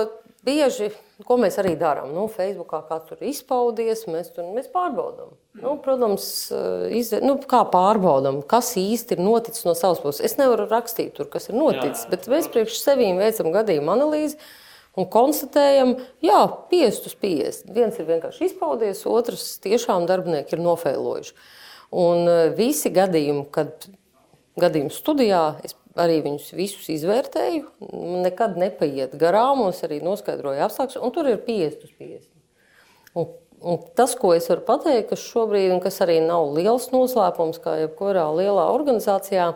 bieži 0.48 0.92
Ko 1.26 1.34
mēs 1.42 1.56
arī 1.58 1.72
darām? 1.80 2.12
Nu, 2.14 2.28
Facebookā 2.30 2.84
kāds 2.86 3.10
tur 3.10 3.22
izpaudies, 3.26 4.04
mēs 4.12 4.30
tur 4.36 4.52
mēs 4.54 4.68
pārbaudām. 4.70 5.32
Nu, 5.58 5.74
protams, 5.82 6.28
eh, 6.54 6.94
izve, 7.00 7.24
nu, 7.26 7.40
kā 7.42 7.64
pārbaudām, 7.72 8.44
kas 8.46 8.76
īsti 8.78 9.18
ir 9.18 9.24
noticis 9.26 9.66
no 9.66 9.74
savas 9.74 10.04
puses. 10.04 10.22
Es 10.22 10.38
nevaru 10.38 10.68
rakstīt, 10.70 11.16
tur, 11.18 11.26
kas 11.26 11.50
ir 11.50 11.58
noticis, 11.58 12.04
jā, 12.04 12.06
jā. 12.06 12.12
bet 12.14 12.30
mēs 12.30 12.52
priekš 12.54 12.78
sevīm 12.84 13.18
veicam 13.18 13.50
gadījumu 13.56 13.96
analīzi. 13.96 14.38
Un 14.98 15.06
konstatējam, 15.14 15.94
ka 16.26 16.40
50 16.72 17.10
uz 17.10 17.16
50. 17.22 17.74
Viens 17.76 18.00
ir 18.02 18.08
vienkārši 18.08 18.48
izpaudies, 18.50 19.04
otrs 19.06 19.60
tiešām 19.62 20.08
darbinieki 20.10 20.58
ir 20.58 20.64
nofēlojuši. 20.66 21.36
Un 21.98 22.28
eh, 22.28 22.46
visi 22.58 22.90
gadījumi, 22.94 23.46
kad 23.54 23.86
gadījuma 24.58 24.94
studijā 24.94 25.42
es 25.68 25.78
arī 25.98 26.22
viņus 26.26 26.54
visus 26.58 26.88
izvērtēju. 26.94 27.66
Nekad 28.26 28.58
nepaiet 28.60 29.14
garām, 29.22 29.64
un 29.66 29.74
es 29.74 29.84
arī 29.86 30.00
noskaidroju 30.06 30.64
apstākļus, 30.66 31.02
un 31.02 31.14
tur 31.14 31.30
ir 31.30 31.42
50 31.46 31.86
uz 31.86 31.94
50. 31.98 32.32
Un, 33.18 33.30
un 33.62 33.84
tas, 33.98 34.16
ko 34.18 34.34
es 34.38 34.50
varu 34.52 34.66
pateikt, 34.68 35.12
kas 35.12 35.26
šobrīd, 35.26 35.72
un 35.76 35.84
kas 35.84 36.02
arī 36.06 36.20
nav 36.26 36.52
liels 36.58 36.90
noslēpums, 36.94 37.62
kā 37.64 37.78
jebkurā 37.84 38.28
lielā 38.38 38.68
organizācijā, 38.74 39.52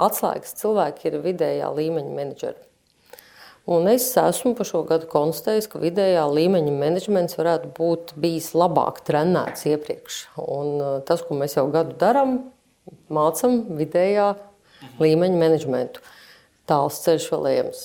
atslēgas 0.00 0.56
cilvēki 0.60 1.10
ir 1.10 1.18
vidējā 1.24 1.72
līmeņa 1.76 2.14
menedžeri. 2.20 2.71
Un 3.70 3.86
es 3.86 4.08
esmu 4.18 4.56
par 4.58 4.66
šo 4.66 4.80
gadu 4.88 5.06
konstatējis, 5.10 5.68
ka 5.70 5.78
vidējā 5.78 6.22
līmeņa 6.26 6.72
menedžments 6.74 7.36
varētu 7.38 7.68
būt 7.76 8.14
bijis 8.18 8.50
labāk 8.58 9.04
trenēts 9.06 9.68
iepriekš. 9.70 10.16
Un 10.42 10.72
uh, 10.80 10.94
tas, 11.06 11.22
ko 11.22 11.38
mēs 11.38 11.54
jau 11.54 11.68
gadu 11.70 11.94
darām, 12.00 12.40
mācām 13.06 13.60
vidējā 13.78 14.32
līmeņa 14.98 15.38
menedžmentu. 15.38 16.02
Tāls 16.66 16.98
ceļš 17.04 17.28
vēl 17.36 17.46
ejams. 17.52 17.84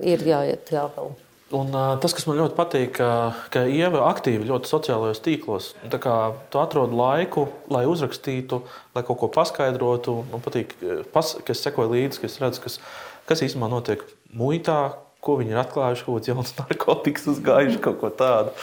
Ir 0.00 0.24
jāiet 0.24 0.72
jā, 0.72 0.86
vēl. 0.96 1.12
Un, 1.50 1.68
uh, 1.74 1.92
tas, 2.00 2.16
kas 2.16 2.24
man 2.30 2.40
ļoti 2.40 2.56
patīk, 2.56 2.94
ka, 2.96 3.10
ka 3.52 3.66
Ieva 3.68 4.06
aktīvi 4.08 4.48
ļoti 4.48 4.72
sociālajos 4.72 5.20
tīklos. 5.26 5.68
Tu 5.84 6.62
atrod 6.62 6.96
laiku, 6.96 7.44
lai 7.68 7.84
uzrakstītu, 7.90 8.62
lai 8.96 9.04
kaut 9.04 9.20
ko 9.20 9.28
paskaidrotu. 9.36 10.16
Man 10.32 10.48
patīk, 10.48 10.78
pas, 11.12 11.36
ka 11.44 11.52
es 11.52 11.60
sekoju 11.66 11.92
līdzi, 11.92 12.24
ka 12.24 12.32
es 12.32 12.40
redzu, 12.40 12.64
kas, 12.64 12.80
kas 13.28 13.44
īstenībā 13.44 13.68
notiek 13.68 14.08
muitā, 14.32 14.80
ko 15.24 15.36
viņi 15.40 15.54
ir 15.54 15.62
atklājuši, 15.62 16.06
ko 16.06 16.18
jaunas 16.24 16.54
narkotikas 16.58 17.28
uzgājuši, 17.34 17.80
kaut 17.84 18.00
ko 18.02 18.12
tādu. 18.14 18.54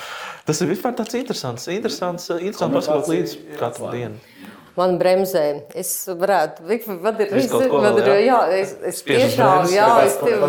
Tas 0.47 0.61
ir 0.63 0.71
vispār 0.71 0.95
tāds 0.97 1.17
interesants, 1.19 1.67
interesants, 1.73 2.29
interesants 2.37 2.77
paskatīt 2.79 3.13
līdzi 3.13 3.57
katru 3.59 3.91
dienu 3.93 4.55
man 4.77 4.97
bremzē. 5.01 5.45
Es 5.77 5.91
varētu, 6.07 6.65
man 7.03 7.21
ir, 7.23 7.31
es, 7.41 7.51
man 7.51 8.01
ir, 8.01 8.11
jā, 8.25 8.41
es, 8.57 8.75
es 8.91 9.01
tiešām, 9.07 9.69
jā, 9.73 9.87
es 10.07 10.19
tev, 10.21 10.45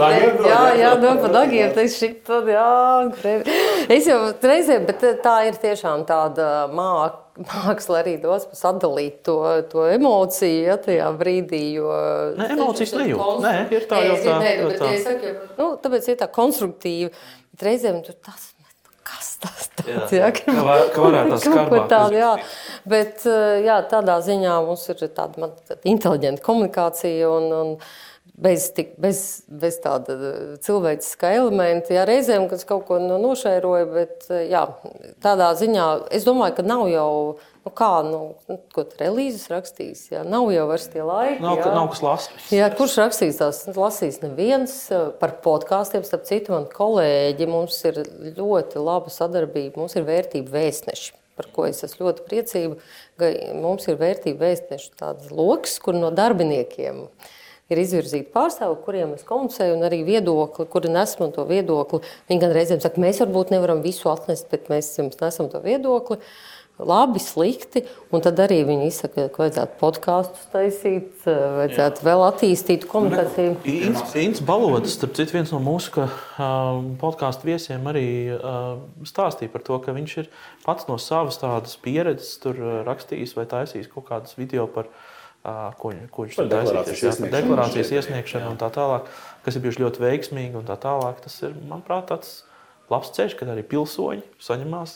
jā, 0.47 0.65
jā, 0.79 0.93
no 1.03 1.15
pa 1.23 1.33
dagiem, 1.41 1.73
es 1.85 1.97
šit, 2.01 2.29
jā, 2.53 2.69
es 3.97 4.11
jau 4.11 4.21
reizēm, 4.43 4.87
bet 4.89 5.09
tā 5.25 5.39
ir 5.49 5.59
tiešām 5.63 6.05
tāda 6.09 6.69
māka 6.73 7.27
māksla 7.39 8.01
arī 8.03 8.17
dos 8.19 8.49
sadalīt 8.57 9.21
to, 9.27 9.39
to 9.71 9.87
emociju 9.95 10.65
ja, 10.67 10.77
tajā 10.83 11.09
brīdī. 11.21 11.63
Jo, 11.77 11.93
ne, 12.39 12.51
emocijas 12.57 12.95
nejūt. 12.99 13.43
Nē, 13.45 13.55
ir 13.75 13.89
tā 13.91 14.03
jau 14.07 14.17
tā. 14.25 14.37
Nē, 14.43 14.53
bet, 14.65 14.79
tā. 14.81 14.93
Ja 14.95 15.03
saku, 15.05 15.35
nu, 15.61 15.69
tāpēc 15.85 16.11
ir 16.11 16.19
tā 16.19 16.31
konstruktīva. 16.35 17.13
Bet 17.55 17.67
reizēm 17.69 18.03
tur 18.07 18.19
tas 18.25 18.51
kas 19.09 19.31
tas 19.43 19.71
tāds 19.79 20.13
ir. 20.17 20.27
Ka, 20.37 20.57
var, 20.67 20.85
ka 20.95 21.05
varētu 21.05 21.33
tas 21.35 21.47
kaut 21.49 21.89
tādu, 21.93 22.19
jā. 22.19 22.35
Bet 22.89 23.25
jā, 23.65 23.81
tādā 23.91 24.19
ziņā 24.25 24.59
mums 24.67 24.85
ir 24.93 25.03
tāda, 25.07 25.45
man, 25.45 25.57
inteliģenta 25.89 26.45
komunikācija 26.45 27.31
un, 27.33 27.49
un 27.59 27.75
bez, 28.39 28.69
tik, 28.77 28.95
bez, 29.03 29.23
bez 29.49 29.81
tāda 29.83 30.17
cilvēciska 30.65 31.33
elementa. 31.41 31.95
Jā, 31.97 32.07
reizēm, 32.09 32.47
kad 32.51 32.61
es 32.61 32.69
kaut 32.69 32.87
ko 32.89 33.01
nošēroju, 33.03 33.91
bet 33.95 34.29
jā, 34.51 34.65
tādā 35.25 35.53
ziņā 35.59 35.89
es 36.15 36.29
domāju, 36.29 36.59
ka 36.59 36.67
nav 36.67 36.87
jau 36.93 37.11
Nu, 37.69 37.73
kā, 37.77 38.01
nu, 38.01 38.19
nu 38.49 38.55
ko 38.73 38.83
tur 38.89 39.03
relīzes 39.03 39.51
rakstīs? 39.53 40.07
Jā? 40.09 40.23
Nav 40.25 40.47
jau 40.55 40.63
vairs 40.71 40.87
tie 40.89 41.03
laiki. 41.05 41.43
Nav, 41.45 41.59
jā. 41.61 41.73
nav 41.77 41.91
kas 41.93 42.01
lasīs. 42.01 42.47
Jā, 42.57 42.71
kurš 42.73 42.95
rakstīs 43.03 43.41
tās? 43.43 43.59
Lasīs 43.77 44.23
neviens 44.23 44.73
par 45.21 45.35
podkāstiem. 45.45 46.07
Starp 46.07 46.25
citu, 46.25 46.55
man 46.55 46.65
kolēģi, 46.73 47.49
mums 47.53 47.77
ir 47.91 48.01
ļoti 48.39 48.81
laba 48.81 49.13
sadarbība. 49.13 49.83
Mums 49.83 49.99
ir 50.01 50.09
vērtība 50.09 50.55
vēstneši, 50.55 51.13
par 51.37 51.51
ko 51.53 51.69
es 51.69 51.85
esmu 51.85 52.09
ļoti 52.09 52.25
priecīga. 52.31 52.81
Mums 53.61 53.91
ir 53.93 54.01
vērtība 54.01 54.47
vēstneši 54.49 54.95
tāds 54.97 55.29
lokus, 55.29 55.77
kur 55.85 55.99
no 55.99 56.09
darbiniekiem 56.09 57.05
ir 57.69 57.85
izvirzīti 57.85 58.33
pārstāvji, 58.33 58.81
kuriem 58.87 59.13
es 59.19 59.29
komunicēju, 59.29 59.77
un 59.77 59.85
arī 59.85 60.01
viedokli, 60.07 60.65
kuri 60.73 60.89
nesmu 60.95 61.29
to 61.37 61.45
viedokli. 61.51 62.01
Viņi 62.33 62.47
gan 62.47 62.57
reizēm 62.57 62.81
saka, 62.81 63.05
mēs 63.05 63.21
varbūt 63.21 63.53
nevaram 63.53 63.85
visu 63.85 64.09
atnest, 64.09 64.49
bet 64.49 64.73
mēs 64.73 64.95
jums 64.97 65.21
nesam 65.21 65.53
to 65.53 65.61
viedokli. 65.61 66.17
Labi, 66.79 67.19
slikti. 67.19 67.83
Un 68.15 68.23
tad 68.23 68.39
arī 68.41 68.61
viņi 68.69 68.87
izsaka, 68.87 69.27
ka 69.35 69.43
vajadzētu 69.43 69.79
podkāstus 69.81 70.47
taisīt, 70.53 71.11
vajadzētu 71.27 72.01
Jā. 72.01 72.07
vēl 72.07 72.23
attīstīt 72.29 72.87
komunikāciju. 72.91 73.57
Inns 74.23 74.43
Balodas, 74.47 74.95
starp 74.95 75.17
citu, 75.19 75.35
viens 75.35 75.51
no 75.55 75.59
mūsu 75.63 76.05
uh, 76.05 76.79
podkāstu 77.03 77.51
viesiem 77.51 77.91
arī 77.91 78.07
uh, 78.37 78.79
stāstīja 79.09 79.53
par 79.53 79.67
to, 79.67 79.81
ka 79.83 79.97
viņš 79.97 80.17
ir 80.23 80.33
pats 80.65 80.87
no 80.91 81.01
savas 81.03 81.41
tādas 81.43 81.75
pieredzes 81.83 82.39
tur 82.43 82.59
rakstījis 82.87 83.35
vai 83.39 83.49
taisījis 83.51 83.91
kaut 83.93 84.07
kādus 84.13 84.39
video 84.39 84.69
par 84.71 84.87
uh, 84.87 85.75
ko, 85.83 85.93
ko 86.15 86.29
viņš 86.29 86.39
tur 86.39 86.53
taisīja. 86.53 87.15
Par 87.19 87.35
deklarācijas 87.41 87.95
iesniegšanu 87.99 88.55
un 88.55 88.61
tā 88.61 88.71
tālāk, 88.75 89.11
kas 89.43 89.59
ir 89.59 89.67
bijuši 89.67 89.83
ļoti 89.83 90.07
veiksmīgi 90.07 90.63
un 90.63 90.69
tā 90.69 90.79
tālāk. 90.81 91.25
Tas 91.27 91.43
ir, 91.43 91.59
manuprāt, 91.59 92.07
tāds 92.13 92.39
labs 92.89 93.11
ceļš, 93.17 93.35
kad 93.37 93.51
arī 93.53 93.63
pilsoņi 93.69 94.25
saņemās, 94.41 94.95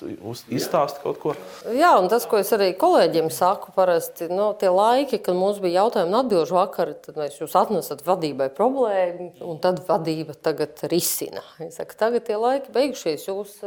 izstāsta 0.55 1.03
kaut 1.03 1.19
ko. 1.21 1.35
Jā, 1.77 1.93
un 2.01 2.09
tas, 2.13 2.25
ko 2.31 2.39
es 2.41 2.53
arī 2.55 2.71
kolēģiem 2.79 3.29
saku, 3.35 3.73
parasti 3.77 4.29
no, 4.31 4.37
nu, 4.39 4.47
tie 4.59 4.71
laiki, 4.73 5.19
kad 5.25 5.37
mums 5.37 5.61
bija 5.63 5.83
jautājumi 5.83 6.13
un 6.13 6.19
atbildžu 6.23 6.57
vakar, 6.57 6.95
tad 7.05 7.19
mēs 7.21 7.37
jūs 7.41 7.57
atnesat 7.59 8.05
vadībai 8.07 8.49
problēmu, 8.55 9.29
un 9.45 9.61
tad 9.63 9.83
vadība 9.89 10.37
tagad 10.39 10.81
risina. 10.93 11.45
Viņi 11.59 11.75
saka, 11.77 11.99
tagad 12.07 12.27
tie 12.29 12.39
laiki 12.41 12.73
beigušies, 12.75 13.27
jūs 13.29 13.59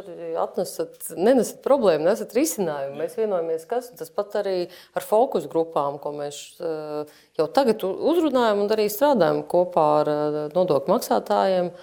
atnesat, 0.42 1.12
nenesat 1.16 1.62
problēmu, 1.66 2.08
nesat 2.08 2.34
risinājumu. 2.38 2.98
Mēs 3.04 3.18
vienojamies, 3.20 3.68
kas 3.70 3.92
tas 4.00 4.14
pat 4.16 4.40
arī 4.42 4.58
ar 4.98 5.06
fokus 5.06 5.50
grupām, 5.52 6.00
ko 6.02 6.16
mēs 6.16 6.40
eh, 6.60 7.18
jau 7.38 7.50
tagad 7.52 7.84
uzrunājam 7.86 8.64
un 8.64 8.74
arī 8.74 8.88
strādājam 8.92 9.44
kopā 9.52 9.90
ar 10.02 10.16
eh, 10.16 10.40
nodokļu 10.56 10.96
maksātājiem. 10.96 11.76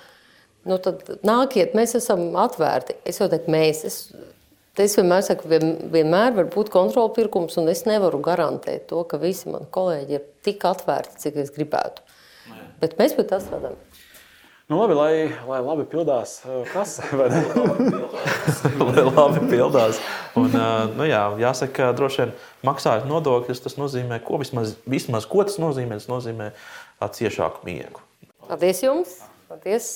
Nu, 0.69 0.79
tad 0.83 1.03
nākiet, 1.27 1.75
mēs 1.79 1.97
esam 1.99 2.31
atvērti. 2.39 3.01
Es 3.09 3.19
jau 3.23 3.31
teiktu, 3.33 3.53
mēs. 3.53 3.83
Es, 3.89 3.99
Es 4.81 4.95
vienmēr 4.97 5.21
saku, 5.21 5.51
vien, 5.51 5.75
vienmēr 5.93 6.31
var 6.33 6.47
būt 6.49 6.71
kontrola 6.73 7.11
pirkums, 7.13 7.59
un 7.61 7.67
es 7.69 7.83
nevaru 7.85 8.23
garantēt 8.25 8.87
to, 8.89 9.03
ka 9.05 9.19
visi 9.21 9.51
mani 9.53 9.67
kolēģi 9.69 10.15
ir 10.17 10.23
tik 10.49 10.65
atvērti, 10.65 11.19
cik 11.21 11.35
es 11.43 11.51
gribētu. 11.53 12.01
Bet 12.81 12.95
mēs 12.97 13.13
pie 13.13 13.27
tā 13.29 13.37
strādājam. 13.43 13.77
Nu, 14.73 14.79
labi, 14.79 14.95
lai, 14.97 15.13
lai 15.45 15.59
labi 15.61 15.85
pildās 15.93 16.39
uh, 16.47 16.63
kasa. 16.73 17.05
vai 17.21 17.27
ne? 17.29 17.43
lai 18.81 19.05
labi 19.11 19.43
pildās. 19.51 20.01
Un, 20.41 20.49
ā, 20.57 20.69
nu 20.97 21.05
jā, 21.05 21.21
jāsaka, 21.43 21.75
ka 21.77 21.91
droši 21.99 22.23
vien 22.23 22.33
maksājot 22.65 23.05
nodokļus, 23.11 23.61
tas 23.67 23.77
nozīmē, 23.77 24.23
ko 24.25 24.41
vismaz, 24.41 24.73
vismaz 24.89 25.29
ko 25.29 25.45
tas 25.45 25.59
nozīmē. 25.61 26.01
Tas 26.01 26.09
nozīmē 26.09 26.49
ciešāku 27.03 27.67
miegu. 27.69 28.01
Paldies 28.49 28.81
jums! 28.87 29.19
Paldies! 29.53 29.93